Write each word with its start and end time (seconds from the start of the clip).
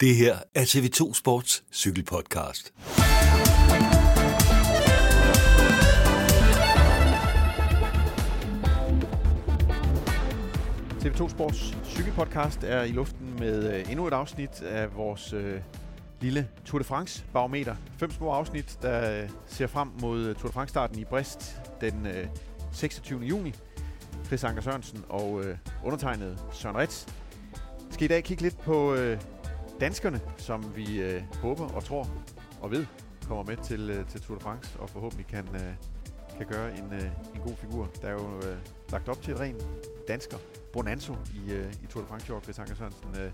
Det 0.00 0.16
her 0.16 0.38
er 0.54 0.62
TV2 0.62 1.14
Sports 1.14 1.64
cykelpodcast. 1.72 2.72
TV2 11.00 11.28
Sports 11.28 11.76
cykelpodcast 11.84 12.64
er 12.64 12.82
i 12.82 12.92
luften 12.92 13.36
med 13.38 13.74
øh, 13.74 13.90
endnu 13.90 14.06
et 14.06 14.12
afsnit 14.12 14.62
af 14.62 14.96
vores 14.96 15.32
øh, 15.32 15.60
lille 16.20 16.48
Tour 16.64 16.78
de 16.78 16.84
France 16.84 17.24
barometer. 17.32 17.76
Fem 17.96 18.10
små 18.10 18.30
afsnit, 18.30 18.78
der 18.82 19.22
øh, 19.22 19.28
ser 19.46 19.66
frem 19.66 19.88
mod 20.00 20.20
øh, 20.20 20.34
Tour 20.34 20.48
de 20.48 20.52
France 20.52 20.70
starten 20.70 20.98
i 20.98 21.04
Brest 21.04 21.56
den 21.80 22.06
øh, 22.06 22.26
26. 22.72 23.20
juni. 23.20 23.54
Chris 24.26 24.44
Anker 24.44 24.62
Sørensen 24.62 25.04
og 25.08 25.44
øh, 25.44 25.56
undertegnet 25.84 26.38
Søren 26.52 26.76
Ritz 26.76 27.06
skal 27.90 28.04
i 28.04 28.08
dag 28.08 28.24
kigge 28.24 28.42
lidt 28.42 28.58
på 28.58 28.94
øh, 28.94 29.20
danskerne, 29.80 30.20
som 30.36 30.76
vi 30.76 31.00
øh, 31.02 31.22
håber 31.34 31.68
og 31.68 31.84
tror 31.84 32.06
og 32.60 32.70
ved 32.70 32.86
kommer 33.28 33.44
med 33.44 33.56
til, 33.56 33.90
øh, 33.90 34.08
til 34.08 34.20
Tour 34.20 34.36
de 34.36 34.42
France 34.42 34.80
og 34.80 34.90
forhåbentlig 34.90 35.26
kan, 35.26 35.48
øh, 35.54 35.74
kan 36.36 36.46
gøre 36.46 36.78
en, 36.78 36.92
øh, 36.92 37.34
en 37.34 37.40
god 37.40 37.56
figur. 37.56 37.90
Der 38.02 38.08
er 38.08 38.12
jo 38.12 38.36
øh, 38.36 38.58
lagt 38.90 39.08
op 39.08 39.22
til 39.22 39.34
et 39.34 39.40
rent 39.40 39.68
dansker 40.08 40.36
bonanzo 40.72 41.12
i, 41.12 41.52
øh, 41.52 41.72
i 41.82 41.86
Tour 41.86 42.02
de 42.02 42.08
France 42.08 42.28
i 42.28 42.34
år, 42.34 42.40
Chris 42.40 42.58
Anker 42.58 42.74
Sørensen. 42.74 43.20
Øh, 43.20 43.32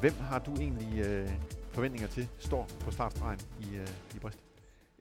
hvem 0.00 0.12
har 0.12 0.38
du 0.38 0.54
egentlig 0.54 1.04
øh, 1.06 1.30
forventninger 1.70 2.08
til 2.08 2.28
står 2.38 2.68
på 2.80 2.90
startstregen 2.90 3.40
i, 3.60 3.76
øh, 3.76 3.88
i 4.16 4.18
Brest? 4.18 4.38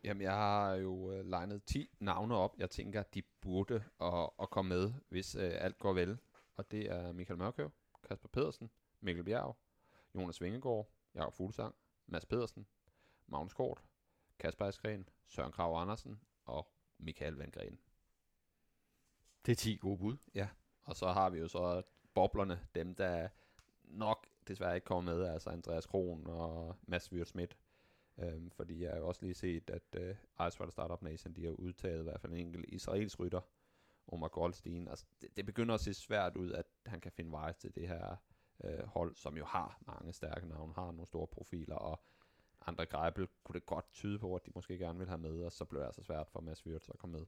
Jamen, 0.03 0.21
jeg 0.21 0.33
har 0.33 0.73
jo 0.73 1.11
øh, 1.11 1.25
legnet 1.25 1.63
10 1.63 1.89
navne 1.99 2.35
op. 2.35 2.55
Jeg 2.57 2.69
tænker, 2.69 3.03
de 3.03 3.21
burde 3.41 3.83
at, 4.01 4.29
at 4.41 4.49
komme 4.49 4.69
med, 4.69 4.93
hvis 5.09 5.35
øh, 5.35 5.51
alt 5.53 5.79
går 5.79 5.93
vel. 5.93 6.17
Og 6.57 6.71
det 6.71 6.91
er 6.91 7.13
Michael 7.13 7.39
Mørkøv, 7.39 7.71
Kasper 8.09 8.29
Pedersen, 8.33 8.69
Mikkel 9.01 9.23
Bjerg, 9.23 9.57
Jonas 10.17 10.41
Vingegaard, 10.41 10.87
Jakob 11.15 11.33
Fuglsang, 11.33 11.75
Mads 12.05 12.25
Pedersen, 12.25 12.67
Magnus 13.27 13.53
Kort, 13.53 13.83
Kasper 14.39 14.65
Askren, 14.65 15.09
Søren 15.27 15.51
Krav 15.51 15.81
Andersen 15.81 16.21
og 16.45 16.71
Michael 16.97 17.33
Vandgren. 17.33 17.79
Det 19.45 19.51
er 19.51 19.55
10 19.55 19.75
gode 19.75 19.97
bud. 19.97 20.17
Ja, 20.33 20.49
og 20.83 20.95
så 20.95 21.07
har 21.07 21.29
vi 21.29 21.39
jo 21.39 21.47
så 21.47 21.81
boblerne, 22.13 22.67
dem 22.75 22.95
der 22.95 23.29
nok 23.83 24.27
desværre 24.47 24.75
ikke 24.75 24.85
kommer 24.85 25.13
med, 25.13 25.25
altså 25.25 25.49
Andreas 25.49 25.85
Kron 25.85 26.27
og 26.27 26.75
Mads 26.81 27.11
Wirt 27.11 27.27
Schmidt. 27.27 27.57
Øhm, 28.19 28.51
fordi 28.51 28.83
jeg 28.83 28.91
har 28.91 28.97
jo 28.97 29.07
også 29.07 29.21
lige 29.21 29.33
set, 29.33 29.69
at 29.69 29.95
øh, 29.95 30.15
Ice 30.47 30.71
Startup 30.71 31.01
Nation, 31.01 31.33
de 31.33 31.45
har 31.45 31.51
udtaget 31.51 31.99
i 31.99 32.03
hvert 32.03 32.21
fald 32.21 32.33
en 32.33 32.39
enkelt 32.39 32.65
israelsk 32.67 33.19
rytter, 33.19 33.41
Omar 34.07 34.27
Goldstein. 34.27 34.87
Altså, 34.87 35.05
det, 35.21 35.37
det 35.37 35.45
begynder 35.45 35.75
at 35.75 35.81
se 35.81 35.93
svært 35.93 36.37
ud, 36.37 36.51
at 36.51 36.65
han 36.85 37.01
kan 37.01 37.11
finde 37.11 37.31
vej 37.31 37.53
til 37.53 37.75
det 37.75 37.87
her 37.87 38.15
øh, 38.63 38.87
hold, 38.87 39.15
som 39.15 39.37
jo 39.37 39.45
har 39.45 39.79
mange 39.87 40.13
stærke 40.13 40.47
navne, 40.47 40.73
har 40.73 40.91
nogle 40.91 41.05
store 41.05 41.27
profiler, 41.27 41.75
og 41.75 42.03
andre 42.67 42.85
Greibel 42.85 43.27
kunne 43.43 43.53
det 43.53 43.65
godt 43.65 43.93
tyde 43.93 44.19
på, 44.19 44.35
at 44.35 44.45
de 44.45 44.51
måske 44.55 44.77
gerne 44.77 44.99
vil 44.99 45.07
have 45.07 45.17
med, 45.17 45.43
og 45.43 45.51
så 45.51 45.65
blev 45.65 45.81
det 45.81 45.85
altså 45.85 46.03
svært 46.03 46.27
for 46.29 46.41
Mads 46.41 46.65
Wirtz 46.65 46.89
at 46.89 46.97
komme 46.97 47.17
med. 47.17 47.25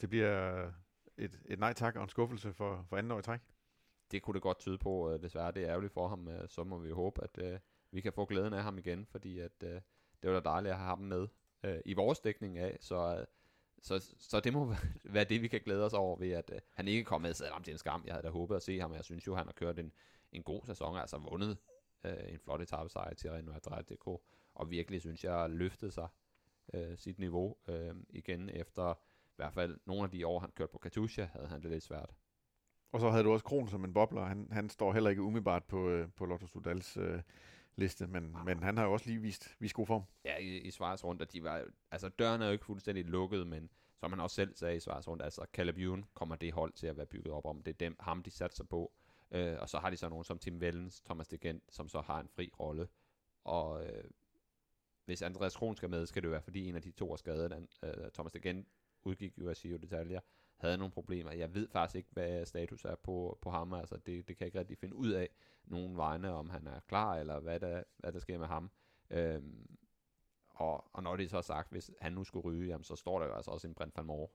Det 0.00 0.08
bliver 0.08 0.72
et, 1.16 1.40
et 1.44 1.58
nej 1.58 1.72
tak 1.72 1.96
og 1.96 2.02
en 2.02 2.08
skuffelse 2.08 2.52
for, 2.52 2.86
for 2.88 2.96
anden 2.96 3.12
år 3.12 3.18
i 3.18 3.22
træk. 3.22 3.40
Det 4.10 4.22
kunne 4.22 4.34
det 4.34 4.42
godt 4.42 4.58
tyde 4.58 4.78
på, 4.78 5.10
øh, 5.10 5.22
desværre. 5.22 5.52
Det 5.52 5.62
er 5.62 5.68
ærgerligt 5.68 5.92
for 5.92 6.08
ham, 6.08 6.28
øh, 6.28 6.48
så 6.48 6.64
må 6.64 6.78
vi 6.78 6.90
håbe, 6.90 7.24
at 7.24 7.38
øh, 7.38 7.58
vi 7.90 8.00
kan 8.00 8.12
få 8.12 8.24
glæden 8.24 8.52
af 8.52 8.62
ham 8.62 8.78
igen, 8.78 9.06
fordi 9.06 9.38
at, 9.38 9.62
øh, 9.62 9.80
det 10.22 10.30
var 10.30 10.40
da 10.40 10.50
dejligt 10.50 10.72
at 10.72 10.78
have 10.78 10.88
ham 10.88 10.98
med 10.98 11.28
øh, 11.62 11.78
i 11.84 11.94
vores 11.94 12.20
dækning 12.20 12.58
af, 12.58 12.78
så, 12.80 13.18
øh, 13.20 13.26
så, 13.82 14.14
så 14.18 14.40
det 14.40 14.52
må 14.52 14.74
være 15.04 15.24
det, 15.24 15.42
vi 15.42 15.48
kan 15.48 15.60
glæde 15.60 15.84
os 15.84 15.92
over 15.92 16.18
ved, 16.18 16.30
at 16.30 16.50
øh, 16.54 16.60
han 16.72 16.88
ikke 16.88 17.04
kom 17.04 17.22
med, 17.22 17.34
selvom 17.34 17.62
det 17.62 17.68
er 17.68 17.74
en 17.74 17.78
skam. 17.78 18.02
Jeg 18.06 18.14
havde 18.14 18.26
da 18.26 18.30
håbet 18.30 18.56
at 18.56 18.62
se 18.62 18.80
ham, 18.80 18.94
jeg 18.94 19.04
synes 19.04 19.26
jo, 19.26 19.34
han 19.34 19.46
har 19.46 19.52
kørt 19.52 19.78
en, 19.78 19.92
en 20.32 20.42
god 20.42 20.62
sæson, 20.66 20.96
altså 20.96 21.18
vundet 21.18 21.58
øh, 22.04 22.32
en 22.32 22.38
flot 22.38 22.60
etappesejr 22.60 23.14
til 23.14 23.30
Reno 23.30 23.52
DK, 23.52 24.06
og 24.54 24.70
virkelig 24.70 25.00
synes 25.00 25.24
jeg 25.24 25.50
løftet 25.50 25.92
sig 25.92 26.08
øh, 26.74 26.98
sit 26.98 27.18
niveau 27.18 27.56
øh, 27.68 27.94
igen 28.08 28.50
efter 28.50 28.94
i 29.26 29.36
hvert 29.36 29.54
fald 29.54 29.78
nogle 29.86 30.04
af 30.04 30.10
de 30.10 30.26
år, 30.26 30.40
han 30.40 30.50
kørte 30.50 30.72
på 30.72 30.78
Katusha, 30.78 31.24
havde 31.24 31.48
han 31.48 31.62
det 31.62 31.70
lidt 31.70 31.84
svært. 31.84 32.10
Og 32.92 33.00
så 33.00 33.10
havde 33.10 33.24
du 33.24 33.32
også 33.32 33.44
Kron 33.44 33.68
som 33.68 33.84
en 33.84 33.94
bobler. 33.94 34.24
Han, 34.24 34.48
han 34.52 34.68
står 34.68 34.92
heller 34.92 35.10
ikke 35.10 35.22
umiddelbart 35.22 35.64
på, 35.64 35.88
øh, 35.88 36.08
på 36.16 36.26
Lotto 36.26 36.46
Sudals 36.46 36.96
øh, 36.96 37.22
liste, 37.76 38.06
men, 38.06 38.36
men 38.44 38.62
han 38.62 38.76
har 38.76 38.84
jo 38.84 38.92
også 38.92 39.06
lige 39.06 39.20
vist, 39.20 39.56
vist 39.58 39.74
god 39.74 39.86
form. 39.86 40.02
Ja, 40.24 40.36
i, 40.36 40.58
i 40.58 40.70
Svars 40.70 41.04
rundt, 41.04 41.22
at 41.22 41.32
de 41.32 41.42
var, 41.42 41.64
altså 41.90 42.08
døren 42.08 42.42
er 42.42 42.46
jo 42.46 42.52
ikke 42.52 42.64
fuldstændig 42.64 43.04
lukket, 43.04 43.46
men 43.46 43.70
som 43.96 44.12
han 44.12 44.20
også 44.20 44.34
selv 44.34 44.54
sagde 44.54 44.76
i 44.76 44.80
Svars 44.80 45.08
rundt, 45.08 45.22
altså 45.22 45.46
Caleb 45.52 45.78
Ewan 45.78 46.04
kommer 46.14 46.36
det 46.36 46.52
hold 46.52 46.72
til 46.72 46.86
at 46.86 46.96
være 46.96 47.06
bygget 47.06 47.34
op 47.34 47.46
om. 47.46 47.62
Det 47.62 47.72
er 47.72 47.78
dem, 47.78 47.96
ham, 48.00 48.22
de 48.22 48.30
satser 48.30 48.64
på. 48.64 48.92
Øh, 49.30 49.56
og 49.60 49.68
så 49.68 49.78
har 49.78 49.90
de 49.90 49.96
så 49.96 50.08
nogen 50.08 50.24
som 50.24 50.38
Tim 50.38 50.60
Vellens, 50.60 51.00
Thomas 51.00 51.28
Degent, 51.28 51.62
som 51.68 51.88
så 51.88 52.00
har 52.00 52.20
en 52.20 52.28
fri 52.28 52.50
rolle. 52.60 52.88
Og 53.44 53.86
øh, 53.86 54.04
hvis 55.04 55.22
Andreas 55.22 55.56
Kron 55.56 55.76
skal 55.76 55.90
med, 55.90 56.06
skal 56.06 56.22
det 56.22 56.30
være, 56.30 56.42
fordi 56.42 56.68
en 56.68 56.76
af 56.76 56.82
de 56.82 56.90
to 56.90 57.12
er 57.12 57.16
skadet. 57.16 57.66
Øh, 57.82 58.10
Thomas 58.14 58.32
Degent 58.32 58.68
udgik 59.04 59.38
jo 59.38 59.48
af 59.48 59.56
Sio 59.56 59.76
Detaljer, 59.76 60.20
havde 60.56 60.78
nogle 60.78 60.92
problemer. 60.92 61.32
Jeg 61.32 61.54
ved 61.54 61.68
faktisk 61.68 61.96
ikke, 61.96 62.08
hvad 62.12 62.46
status 62.46 62.84
er 62.84 62.94
på, 62.94 63.38
på 63.42 63.50
ham. 63.50 63.72
Altså, 63.72 63.96
det, 63.96 64.28
det 64.28 64.36
kan 64.36 64.44
jeg 64.44 64.46
ikke 64.46 64.58
rigtig 64.58 64.78
finde 64.78 64.94
ud 64.94 65.10
af 65.10 65.28
nogen 65.64 65.96
vegne, 65.96 66.32
om 66.32 66.50
han 66.50 66.66
er 66.66 66.80
klar, 66.80 67.16
eller 67.16 67.40
hvad 67.40 67.60
der, 67.60 67.82
hvad 67.96 68.12
der 68.12 68.18
sker 68.18 68.38
med 68.38 68.46
ham. 68.46 68.70
Øhm, 69.10 69.76
og, 70.50 70.90
og 70.92 71.02
når 71.02 71.16
det 71.16 71.24
er 71.24 71.28
så 71.28 71.42
sagt, 71.42 71.70
hvis 71.70 71.90
han 72.00 72.12
nu 72.12 72.24
skulle 72.24 72.44
ryge, 72.44 72.66
jamen, 72.66 72.84
så 72.84 72.96
står 72.96 73.18
der 73.18 73.26
jo 73.26 73.32
altså 73.32 73.50
også 73.50 73.66
en 73.66 73.74
Brent 73.74 73.96
van 73.96 74.06
Moor, 74.06 74.30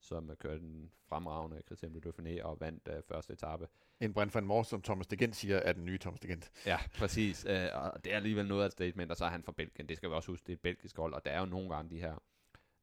som 0.00 0.30
kørte 0.38 0.60
den 0.60 0.90
fremragende 1.08 1.62
Christian 1.66 1.94
de 1.94 2.00
Dauphiné 2.06 2.42
og 2.42 2.60
vandt 2.60 2.88
uh, 2.88 2.94
første 3.08 3.32
etape. 3.32 3.68
En 4.00 4.14
Brent 4.14 4.34
van 4.34 4.46
Moor, 4.46 4.62
som 4.62 4.82
Thomas 4.82 5.06
de 5.06 5.16
Gent 5.16 5.36
siger, 5.36 5.56
er 5.56 5.72
den 5.72 5.84
nye 5.84 5.98
Thomas 5.98 6.20
de 6.20 6.28
Gent. 6.28 6.50
Ja, 6.66 6.78
præcis. 6.98 7.44
Uh, 7.44 7.82
og 7.82 8.04
det 8.04 8.12
er 8.12 8.16
alligevel 8.16 8.46
noget 8.46 8.62
af 8.62 8.66
et 8.66 8.72
statement, 8.72 9.10
og 9.10 9.16
så 9.16 9.24
er 9.24 9.30
han 9.30 9.42
fra 9.42 9.52
Belgien. 9.52 9.88
Det 9.88 9.96
skal 9.96 10.10
vi 10.10 10.14
også 10.14 10.32
huske, 10.32 10.46
det 10.46 10.52
er 10.52 10.56
et 10.56 10.60
belgisk 10.60 10.96
hold, 10.96 11.14
og 11.14 11.24
der 11.24 11.30
er 11.30 11.40
jo 11.40 11.46
nogle 11.46 11.74
gange 11.74 11.90
de 11.90 12.00
her 12.00 12.22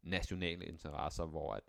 nationale 0.01 0.65
interesser, 0.65 1.25
hvor 1.25 1.53
at 1.53 1.63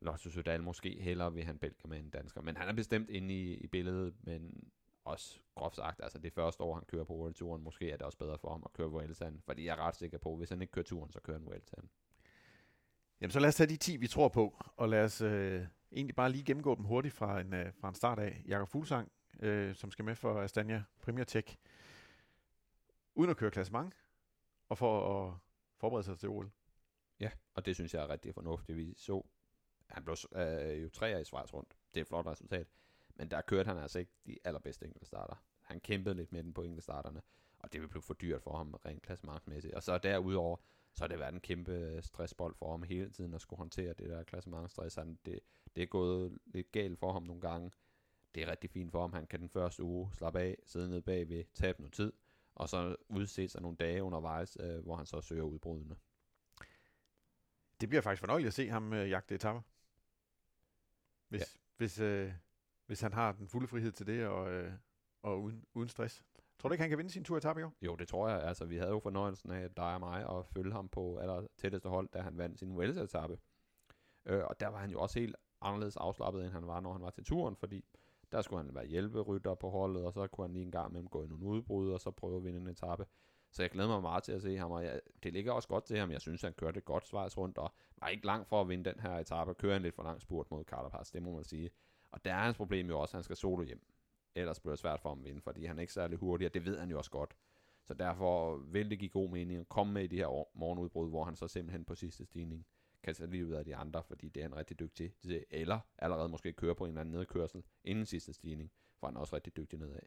Lotto 0.00 0.30
Sudal 0.30 0.62
måske 0.62 1.00
hellere 1.00 1.32
vil 1.32 1.44
han 1.44 1.58
Belgier 1.58 1.88
med 1.88 1.98
en 1.98 2.10
dansker. 2.10 2.40
Men 2.40 2.56
han 2.56 2.68
er 2.68 2.72
bestemt 2.72 3.10
inde 3.10 3.34
i, 3.34 3.54
i 3.54 3.66
billedet, 3.66 4.14
men 4.22 4.72
også 5.04 5.40
groft 5.54 5.76
sagt, 5.76 6.00
altså 6.02 6.18
det 6.18 6.32
første 6.32 6.62
år, 6.62 6.74
han 6.74 6.84
kører 6.84 7.04
på 7.04 7.14
World 7.14 7.34
Touren, 7.34 7.62
måske 7.62 7.90
er 7.90 7.96
det 7.96 8.06
også 8.06 8.18
bedre 8.18 8.38
for 8.38 8.50
ham 8.50 8.62
at 8.64 8.72
køre 8.72 8.90
Vueltaen, 8.90 9.40
fordi 9.44 9.64
jeg 9.64 9.72
er 9.72 9.86
ret 9.86 9.96
sikker 9.96 10.18
på, 10.18 10.32
at 10.32 10.38
hvis 10.38 10.50
han 10.50 10.62
ikke 10.62 10.72
kører 10.72 10.84
turen, 10.84 11.12
så 11.12 11.20
kører 11.20 11.38
han 11.38 11.46
Vueltaen. 11.46 11.88
Jamen 13.22 13.32
så 13.32 13.40
lad 13.40 13.48
os 13.48 13.54
tage 13.54 13.68
de 13.68 13.76
10, 13.76 13.96
vi 13.96 14.06
tror 14.06 14.28
på, 14.28 14.64
og 14.76 14.88
lad 14.88 15.04
os 15.04 15.20
øh, 15.20 15.66
egentlig 15.92 16.14
bare 16.14 16.32
lige 16.32 16.44
gennemgå 16.44 16.74
dem 16.74 16.84
hurtigt 16.84 17.14
fra 17.14 17.40
en, 17.40 17.54
øh, 17.54 17.72
fra 17.80 17.88
en 17.88 17.94
start 17.94 18.18
af. 18.18 18.42
Jakob 18.48 18.68
Fuglsang, 18.68 19.12
øh, 19.40 19.74
som 19.74 19.90
skal 19.90 20.04
med 20.04 20.14
for 20.14 20.40
Astania 20.40 20.84
Premier 21.02 21.24
Tech, 21.24 21.56
uden 23.14 23.30
at 23.30 23.36
køre 23.36 23.50
klassement, 23.50 23.94
og 24.68 24.78
for 24.78 25.24
at 25.24 25.34
forberede 25.76 26.04
sig 26.04 26.18
til 26.18 26.28
OL. 26.28 26.50
Ja, 27.20 27.30
og 27.54 27.66
det 27.66 27.74
synes 27.74 27.94
jeg 27.94 28.02
er 28.02 28.08
rigtig 28.08 28.34
fornuftigt. 28.34 28.78
Vi 28.78 28.94
så, 28.96 29.22
han 29.86 30.04
blev 30.04 30.16
øh, 30.34 30.82
jo 30.82 30.88
træer 30.88 31.18
i 31.18 31.24
Schweiz 31.24 31.52
rundt. 31.54 31.76
Det 31.94 32.00
er 32.00 32.04
et 32.04 32.08
flot 32.08 32.26
resultat. 32.26 32.66
Men 33.14 33.30
der 33.30 33.40
kørte 33.40 33.68
han 33.68 33.78
altså 33.78 33.98
ikke 33.98 34.12
de 34.26 34.38
allerbedste 34.44 34.86
enkelte 34.86 35.06
starter. 35.06 35.34
Han 35.60 35.80
kæmpede 35.80 36.14
lidt 36.14 36.32
med 36.32 36.44
den 36.44 36.54
på 36.54 36.62
enkelte 36.62 36.82
starterne, 36.82 37.22
og 37.58 37.72
det 37.72 37.80
ville 37.80 37.90
blive 37.90 38.02
for 38.02 38.14
dyrt 38.14 38.42
for 38.42 38.56
ham 38.56 38.74
rent 38.86 39.02
klassementsmæssigt. 39.02 39.74
Og 39.74 39.82
så 39.82 39.98
derudover, 39.98 40.56
så 40.94 41.04
har 41.04 41.08
det 41.08 41.18
været 41.18 41.34
en 41.34 41.40
kæmpe 41.40 41.98
stressbold 42.02 42.54
for 42.54 42.70
ham 42.70 42.82
hele 42.82 43.10
tiden 43.10 43.34
at 43.34 43.40
skulle 43.40 43.58
håndtere 43.58 43.92
det 43.92 44.10
der 44.10 44.22
klassementsstress. 44.22 44.96
Han, 44.96 45.18
det, 45.24 45.40
det 45.76 45.82
er 45.82 45.86
gået 45.86 46.38
lidt 46.46 46.72
galt 46.72 46.98
for 46.98 47.12
ham 47.12 47.22
nogle 47.22 47.40
gange. 47.40 47.70
Det 48.34 48.42
er 48.42 48.50
rigtig 48.50 48.70
fint 48.70 48.92
for 48.92 49.00
ham. 49.00 49.12
Han 49.12 49.26
kan 49.26 49.40
den 49.40 49.48
første 49.48 49.82
uge 49.82 50.10
slappe 50.14 50.40
af, 50.40 50.58
sidde 50.66 50.88
nede 50.88 51.02
bagved, 51.02 51.44
tabe 51.54 51.80
noget 51.80 51.92
tid, 51.92 52.12
og 52.54 52.68
så 52.68 52.96
udse 53.08 53.48
sig 53.48 53.62
nogle 53.62 53.76
dage 53.76 54.02
undervejs, 54.02 54.56
øh, 54.60 54.78
hvor 54.78 54.96
han 54.96 55.06
så 55.06 55.20
søger 55.20 55.42
udbrudene. 55.42 55.96
Det 57.80 57.88
bliver 57.88 58.02
faktisk 58.02 58.20
fornøjeligt 58.20 58.48
at 58.48 58.54
se 58.54 58.68
ham 58.68 58.92
øh, 58.92 59.10
jagte 59.10 59.34
etapper. 59.34 59.62
Hvis, 61.28 61.40
ja. 61.40 61.46
hvis, 61.76 62.00
øh, 62.00 62.32
hvis 62.86 63.00
han 63.00 63.12
har 63.12 63.32
den 63.32 63.48
fulde 63.48 63.66
frihed 63.68 63.92
til 63.92 64.06
det, 64.06 64.26
og, 64.26 64.52
øh, 64.52 64.72
og 65.22 65.42
uden, 65.42 65.64
uden 65.74 65.88
stress. 65.88 66.24
Tror 66.62 66.68
du 66.68 66.72
ikke, 66.72 66.82
han 66.82 66.88
kan 66.88 66.98
vinde 66.98 67.10
sin 67.10 67.24
tur 67.24 67.36
i 67.36 67.40
Tabio? 67.40 67.70
Jo, 67.82 67.96
det 67.96 68.08
tror 68.08 68.28
jeg. 68.28 68.42
Altså, 68.42 68.64
vi 68.64 68.76
havde 68.76 68.90
jo 68.90 68.98
fornøjelsen 68.98 69.50
af, 69.50 69.70
dig 69.70 69.94
og 69.94 70.00
mig, 70.00 70.38
at 70.38 70.46
følge 70.46 70.72
ham 70.72 70.88
på 70.88 71.16
aller 71.16 71.46
tætteste 71.56 71.88
hold, 71.88 72.08
da 72.08 72.20
han 72.20 72.38
vandt 72.38 72.58
sin 72.58 72.74
vuelta 72.74 73.00
etape 73.00 73.38
Øh, 74.26 74.42
og 74.44 74.60
der 74.60 74.68
var 74.68 74.78
han 74.78 74.90
jo 74.90 75.00
også 75.00 75.18
helt 75.18 75.36
anderledes 75.60 75.96
afslappet, 75.96 76.44
end 76.44 76.52
han 76.52 76.66
var, 76.66 76.80
når 76.80 76.92
han 76.92 77.02
var 77.02 77.10
til 77.10 77.24
turen, 77.24 77.56
fordi 77.56 77.84
der 78.32 78.42
skulle 78.42 78.64
han 78.64 78.74
være 78.74 78.86
hjælperytter 78.86 79.54
på 79.54 79.70
holdet, 79.70 80.04
og 80.04 80.12
så 80.12 80.26
kunne 80.26 80.44
han 80.44 80.52
lige 80.52 80.64
en 80.64 80.70
gang 80.70 80.92
mellem 80.92 81.08
gå 81.08 81.24
i 81.24 81.26
nogle 81.26 81.44
udbrud, 81.44 81.92
og 81.92 82.00
så 82.00 82.10
prøve 82.10 82.36
at 82.36 82.44
vinde 82.44 82.60
en 82.60 82.66
etape. 82.66 83.06
Så 83.50 83.62
jeg 83.62 83.70
glæder 83.70 83.88
mig 83.88 84.02
meget 84.02 84.22
til 84.22 84.32
at 84.32 84.42
se 84.42 84.56
ham, 84.56 84.70
og 84.70 84.84
jeg, 84.84 85.00
det 85.22 85.32
ligger 85.32 85.52
også 85.52 85.68
godt 85.68 85.84
til 85.84 85.98
ham. 85.98 86.10
Jeg 86.10 86.20
synes, 86.20 86.42
han 86.42 86.52
kørte 86.52 86.78
et 86.78 86.84
godt 86.84 87.06
svejs 87.06 87.38
rundt, 87.38 87.58
og 87.58 87.72
var 88.00 88.08
ikke 88.08 88.26
langt 88.26 88.48
for 88.48 88.60
at 88.60 88.68
vinde 88.68 88.90
den 88.90 89.00
her 89.00 89.18
etape. 89.18 89.54
Kører 89.54 89.76
en 89.76 89.82
lidt 89.82 89.94
for 89.94 90.02
lang 90.02 90.20
spurt 90.20 90.50
mod 90.50 90.64
Carapaz, 90.64 91.10
det 91.10 91.22
må 91.22 91.34
man 91.34 91.44
sige. 91.44 91.70
Og 92.10 92.24
der 92.24 92.34
er 92.34 92.38
hans 92.44 92.56
problem 92.56 92.88
jo 92.88 93.00
også, 93.00 93.12
at 93.12 93.16
han 93.16 93.22
skal 93.22 93.36
solo 93.36 93.64
hjem. 93.64 93.91
Ellers 94.34 94.60
bliver 94.60 94.72
det 94.72 94.78
svært 94.78 95.00
for 95.00 95.08
ham 95.08 95.18
at 95.18 95.24
vinde, 95.24 95.40
fordi 95.40 95.64
han 95.64 95.76
er 95.76 95.80
ikke 95.80 95.92
særlig 95.92 96.18
hurtig, 96.18 96.46
og 96.46 96.54
det 96.54 96.64
ved 96.64 96.78
han 96.78 96.90
jo 96.90 96.98
også 96.98 97.10
godt. 97.10 97.36
Så 97.84 97.94
derfor 97.94 98.56
vil 98.56 98.90
det 98.90 98.98
give 98.98 99.10
god 99.10 99.30
mening 99.30 99.60
at 99.60 99.68
komme 99.68 99.92
med 99.92 100.02
i 100.02 100.06
de 100.06 100.16
her 100.16 100.56
morgenudbrud, 100.58 101.08
hvor 101.08 101.24
han 101.24 101.36
så 101.36 101.48
simpelthen 101.48 101.84
på 101.84 101.94
sidste 101.94 102.24
stigning 102.24 102.66
kan 103.02 103.14
tage 103.14 103.30
livet 103.30 103.54
af 103.56 103.64
de 103.64 103.76
andre, 103.76 104.02
fordi 104.02 104.28
det 104.28 104.40
er 104.40 104.44
han 104.44 104.56
rigtig 104.56 104.78
dygtig 104.78 105.12
til. 105.22 105.44
Eller 105.50 105.80
allerede 105.98 106.28
måske 106.28 106.52
køre 106.52 106.74
på 106.74 106.84
en 106.84 106.88
eller 106.88 107.00
anden 107.00 107.14
nedkørsel 107.14 107.62
inden 107.84 108.06
sidste 108.06 108.32
stigning, 108.32 108.72
for 109.00 109.06
han 109.06 109.16
er 109.16 109.20
også 109.20 109.36
rigtig 109.36 109.56
dygtig 109.56 109.78
nedad. 109.78 110.00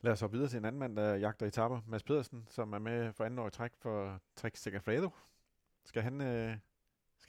Lad 0.00 0.12
os 0.12 0.20
hoppe 0.20 0.36
videre 0.36 0.50
til 0.50 0.58
en 0.58 0.64
anden 0.64 0.78
mand, 0.80 0.96
der 0.96 1.14
jagter 1.14 1.46
etapper. 1.46 1.80
Mads 1.86 2.02
Pedersen, 2.02 2.46
som 2.50 2.72
er 2.72 2.78
med 2.78 3.12
for 3.12 3.24
anden 3.24 3.38
år 3.38 3.46
i 3.46 3.50
træk 3.50 3.72
for 3.78 4.20
Trek 4.36 4.56
Segafredo. 4.56 5.10
Skal 5.84 6.02
han, 6.02 6.20
øh, 6.20 6.56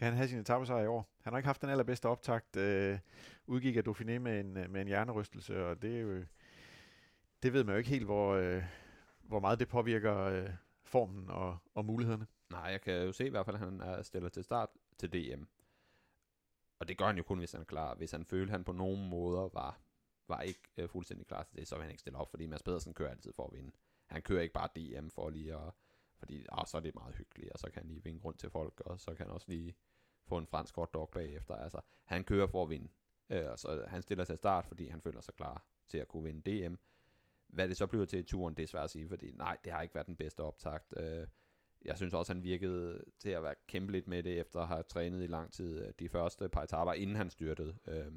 skal 0.02 0.10
han 0.10 0.18
have 0.18 0.28
sin 0.28 0.40
etappesejr 0.40 0.84
i 0.84 0.88
år? 0.88 1.10
Han 1.22 1.34
har 1.34 1.38
ikke 1.38 1.48
haft 1.48 1.62
den 1.62 1.70
allerbedste 1.70 2.10
optakt. 2.10 2.56
Øh, 2.56 3.00
udgik 3.48 3.76
af 3.76 3.84
Dauphiné 3.88 4.20
med 4.20 4.40
en, 4.40 4.58
øh, 4.58 4.70
med 4.70 4.82
en 4.82 4.88
hjernerystelse, 4.88 5.66
og 5.66 5.82
det 5.82 5.96
er 5.96 6.02
jo, 6.02 6.26
det 7.44 7.54
ved 7.54 7.64
man 7.64 7.74
jo 7.74 7.78
ikke 7.78 7.90
helt, 7.90 8.06
hvor, 8.06 8.34
øh, 8.34 8.64
hvor 9.22 9.40
meget 9.40 9.60
det 9.60 9.68
påvirker 9.68 10.18
øh, 10.18 10.50
formen 10.84 11.30
og, 11.30 11.58
og 11.76 11.86
mulighederne. 11.86 12.28
Nej, 12.50 12.62
jeg 12.62 12.82
kan 12.82 12.94
jo 12.94 13.12
se 13.12 13.26
i 13.26 13.30
hvert 13.30 13.46
fald, 13.46 13.56
at 13.56 13.60
han 13.60 13.82
er 13.82 14.02
stiller 14.02 14.30
til 14.30 14.44
start 14.44 14.70
til 14.98 15.14
DM. 15.14 15.44
Og 16.80 16.88
det 16.88 16.98
gør 16.98 17.06
han 17.06 17.18
jo 17.18 17.24
kun, 17.24 17.38
hvis 17.38 17.52
han 17.52 17.62
er 17.62 17.66
klar. 17.66 17.96
Hvis 17.96 18.12
han 18.12 18.26
føler, 18.26 18.46
at 18.46 18.52
han 18.52 18.64
på 18.64 18.72
nogen 18.72 19.10
måder 19.10 19.50
var, 19.54 19.80
var 20.28 20.42
ikke 20.42 20.62
øh, 20.78 20.90
fuldstændig 20.90 21.28
klar 21.28 21.44
til 21.44 21.58
det, 21.58 21.68
så 21.68 21.76
vil 21.76 21.82
han 21.82 21.92
ikke 21.92 22.02
stille 22.02 22.20
op, 22.20 22.30
fordi 22.30 22.46
Mads 22.46 22.64
Pedersen 22.64 22.94
kører 22.94 23.12
altid 23.12 23.34
for 23.34 23.48
at 23.48 23.54
vinde. 23.54 23.72
Han 24.06 24.22
kører 24.22 24.42
ikke 24.42 24.54
bare 24.54 24.70
DM 24.76 25.08
for 25.10 25.30
lige 25.30 25.56
at, 25.56 25.74
fordi 26.18 26.46
ah, 26.52 26.66
så 26.68 26.78
er 26.78 26.82
det 26.82 26.96
meget 26.96 27.16
hyggeligt, 27.16 27.52
og 27.52 27.60
så 27.60 27.72
kan 27.72 27.82
han 27.82 27.88
lige 27.88 28.04
vinke 28.04 28.26
rundt 28.26 28.40
til 28.40 28.50
folk, 28.50 28.82
og 28.86 29.00
så 29.00 29.14
kan 29.16 29.26
han 29.26 29.34
også 29.34 29.48
lige 29.50 29.76
på 30.32 30.38
en 30.38 30.48
fransk 30.48 30.76
hotdog 30.76 31.10
bagefter. 31.10 31.56
Altså, 31.56 31.82
han 32.06 32.24
kører 32.24 32.48
for 32.48 32.64
at 32.64 32.70
vinde. 32.70 32.90
Øh, 33.30 33.58
så 33.58 33.86
han 33.88 34.02
stiller 34.02 34.26
til 34.26 34.38
start, 34.38 34.66
fordi 34.66 34.88
han 34.88 35.02
føler 35.02 35.22
sig 35.22 35.34
klar 35.34 35.66
til 35.88 35.98
at 35.98 36.08
kunne 36.08 36.24
vinde 36.24 36.42
DM. 36.52 36.76
Hvad 37.48 37.68
det 37.68 37.78
så 37.78 37.88
bliver 37.88 38.06
til 38.06 38.20
i 38.20 38.24
turen, 38.24 38.56
det 38.56 38.64
er 38.64 38.68
svært 38.68 38.84
at 38.84 38.90
sige, 38.90 39.10
fordi 39.10 39.32
nej, 39.32 39.58
det 39.64 39.72
har 39.72 39.82
ikke 39.82 39.96
været 39.96 40.08
den 40.08 40.16
bedste 40.16 40.42
optakt. 40.44 40.94
Øh, 40.98 41.28
jeg 41.86 41.98
synes 41.98 42.14
også, 42.14 42.34
han 42.34 42.44
virkede 42.44 43.04
til 43.20 43.30
at 43.30 43.44
være 43.44 43.56
kæmpe 43.68 43.92
lidt 43.92 44.08
med 44.08 44.24
det, 44.24 44.40
efter 44.40 44.60
at 44.60 44.68
have 44.68 44.84
trænet 44.84 45.24
i 45.24 45.28
lang 45.28 45.54
tid 45.54 45.86
øh, 45.86 45.94
de 46.00 46.10
første 46.10 46.50
par 46.50 46.64
etaper, 46.64 46.94
inden 46.94 47.16
han 47.16 47.30
styrtede. 47.30 47.76
Øh, 47.88 48.12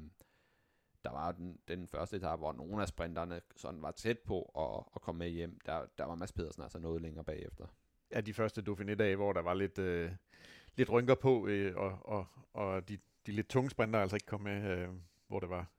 der 1.03 1.11
var 1.11 1.31
den, 1.31 1.59
den 1.67 1.87
første 1.87 2.17
etape, 2.17 2.39
hvor 2.39 2.53
nogle 2.53 2.81
af 2.81 2.87
sprinterne 2.87 3.41
sådan 3.55 3.81
var 3.81 3.91
tæt 3.91 4.19
på 4.19 4.41
at, 4.41 4.93
at 4.95 5.01
komme 5.01 5.19
med 5.19 5.29
hjem. 5.29 5.59
Der, 5.65 5.85
der 5.97 6.05
var 6.05 6.15
Mads 6.15 6.31
Pedersen 6.31 6.63
altså 6.63 6.79
noget 6.79 7.01
længere 7.01 7.23
bagefter. 7.23 7.65
Ja, 8.11 8.21
de 8.21 8.33
første 8.33 8.61
Dauphiné-dage, 8.61 9.15
hvor 9.15 9.33
der 9.33 9.41
var 9.41 9.53
lidt, 9.53 9.79
øh, 9.79 10.11
lidt 10.77 10.89
rynker 10.89 11.15
på, 11.15 11.47
øh, 11.47 11.77
og, 11.77 11.99
og, 12.01 12.27
og 12.53 12.89
de, 12.89 12.97
de 13.25 13.31
lidt 13.31 13.49
tunge 13.49 13.69
sprinter 13.69 13.99
altså 13.99 14.15
ikke 14.15 14.25
kom 14.25 14.41
med, 14.41 14.63
øh, 14.63 14.89
hvor 15.27 15.39
det 15.39 15.49
var 15.49 15.71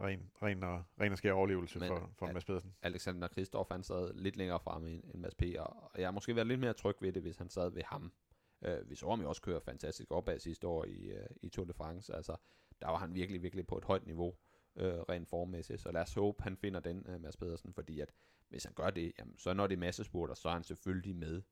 ren, 0.00 0.30
ren, 0.42 0.62
og, 0.62 0.84
ren 1.00 1.12
og 1.12 1.18
skær 1.18 1.32
overlevelse 1.32 1.78
Men, 1.78 1.88
for, 1.88 2.10
for 2.18 2.32
Mads 2.32 2.44
Pedersen. 2.44 2.74
Alexander 2.82 3.28
Kristoff, 3.28 3.70
han 3.70 3.82
sad 3.82 4.14
lidt 4.14 4.36
længere 4.36 4.60
fremme 4.60 4.90
end, 4.90 5.04
end 5.14 5.20
Mads 5.20 5.34
P., 5.34 5.42
og 5.58 5.90
jeg 5.98 6.06
har 6.06 6.12
måske 6.12 6.36
været 6.36 6.46
lidt 6.46 6.60
mere 6.60 6.72
tryg 6.72 6.96
ved 7.00 7.12
det, 7.12 7.22
hvis 7.22 7.36
han 7.36 7.48
sad 7.48 7.70
ved 7.70 7.82
ham. 7.82 8.12
Uh, 8.60 8.90
vi 8.90 8.94
så 8.94 9.08
ham 9.08 9.20
jo 9.20 9.28
også 9.28 9.42
køre 9.42 9.60
fantastisk 9.60 10.10
opad 10.10 10.38
sidste 10.38 10.66
år 10.66 10.84
i, 10.84 11.12
uh, 11.12 11.26
i 11.42 11.48
Tour 11.48 11.64
de 11.64 11.72
France. 11.72 12.14
Altså, 12.14 12.36
der 12.80 12.88
var 12.88 12.96
han 12.96 13.14
virkelig, 13.14 13.42
virkelig 13.42 13.66
på 13.66 13.78
et 13.78 13.84
højt 13.84 14.06
niveau, 14.06 14.28
uh, 14.74 14.82
rent 14.84 15.28
formmæssigt. 15.28 15.80
Så 15.80 15.92
lad 15.92 16.02
os 16.02 16.14
håbe, 16.14 16.42
han 16.42 16.56
finder 16.56 16.80
den, 16.80 17.06
uh, 17.08 17.20
Mads 17.20 17.36
Pedersen, 17.36 17.74
fordi 17.74 18.00
at 18.00 18.12
hvis 18.48 18.64
han 18.64 18.74
gør 18.74 18.90
det, 18.90 19.12
jamen, 19.18 19.38
så 19.38 19.54
når 19.54 19.66
det 19.66 19.74
er 19.74 19.80
massespurter, 19.80 20.34
så 20.34 20.48
er 20.48 20.52
han 20.52 20.64
selvfølgelig 20.64 21.16
med 21.16 21.42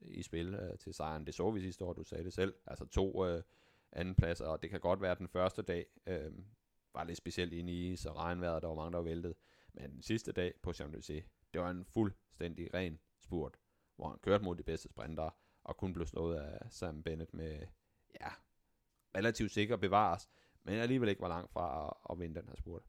i 0.00 0.22
spil 0.22 0.54
øh, 0.54 0.78
til 0.78 0.94
sejren. 0.94 1.26
Det 1.26 1.34
så 1.34 1.50
vi 1.50 1.60
sidste 1.60 1.84
år, 1.84 1.92
du 1.92 2.04
sagde 2.04 2.24
det 2.24 2.32
selv. 2.32 2.54
Altså 2.66 2.86
to 2.86 3.26
øh, 3.26 3.42
andenpladser, 3.92 4.46
og 4.46 4.62
det 4.62 4.70
kan 4.70 4.80
godt 4.80 5.00
være 5.00 5.14
den 5.14 5.28
første 5.28 5.62
dag, 5.62 5.86
øh, 6.06 6.32
var 6.94 7.04
lidt 7.04 7.18
specielt 7.18 7.52
inde 7.52 7.72
i 7.72 7.96
så 7.96 8.12
regnvejret, 8.12 8.62
der 8.62 8.68
var 8.68 8.74
mange, 8.74 8.92
der 8.92 8.98
var 8.98 9.04
væltet. 9.04 9.34
Men 9.72 9.90
den 9.90 10.02
sidste 10.02 10.32
dag 10.32 10.54
på 10.62 10.70
Champs-Élysées, 10.70 11.22
det 11.52 11.60
var 11.60 11.70
en 11.70 11.84
fuldstændig 11.84 12.74
ren 12.74 12.98
spurt, 13.20 13.58
hvor 13.96 14.08
han 14.08 14.18
kørte 14.18 14.44
mod 14.44 14.56
de 14.56 14.62
bedste 14.62 14.88
sprinter, 14.88 15.30
og 15.64 15.76
kun 15.76 15.92
blev 15.92 16.06
slået 16.06 16.36
af 16.36 16.70
Sam 16.70 17.02
Bennett 17.02 17.34
med, 17.34 17.66
ja, 18.20 18.28
relativt 19.16 19.50
sikker 19.50 19.76
bevares, 19.76 20.28
men 20.64 20.74
alligevel 20.74 21.08
ikke 21.08 21.22
var 21.22 21.28
langt 21.28 21.52
fra 21.52 21.86
at, 21.86 22.12
at 22.12 22.20
vinde 22.20 22.40
den 22.40 22.48
her 22.48 22.56
spurt. 22.56 22.82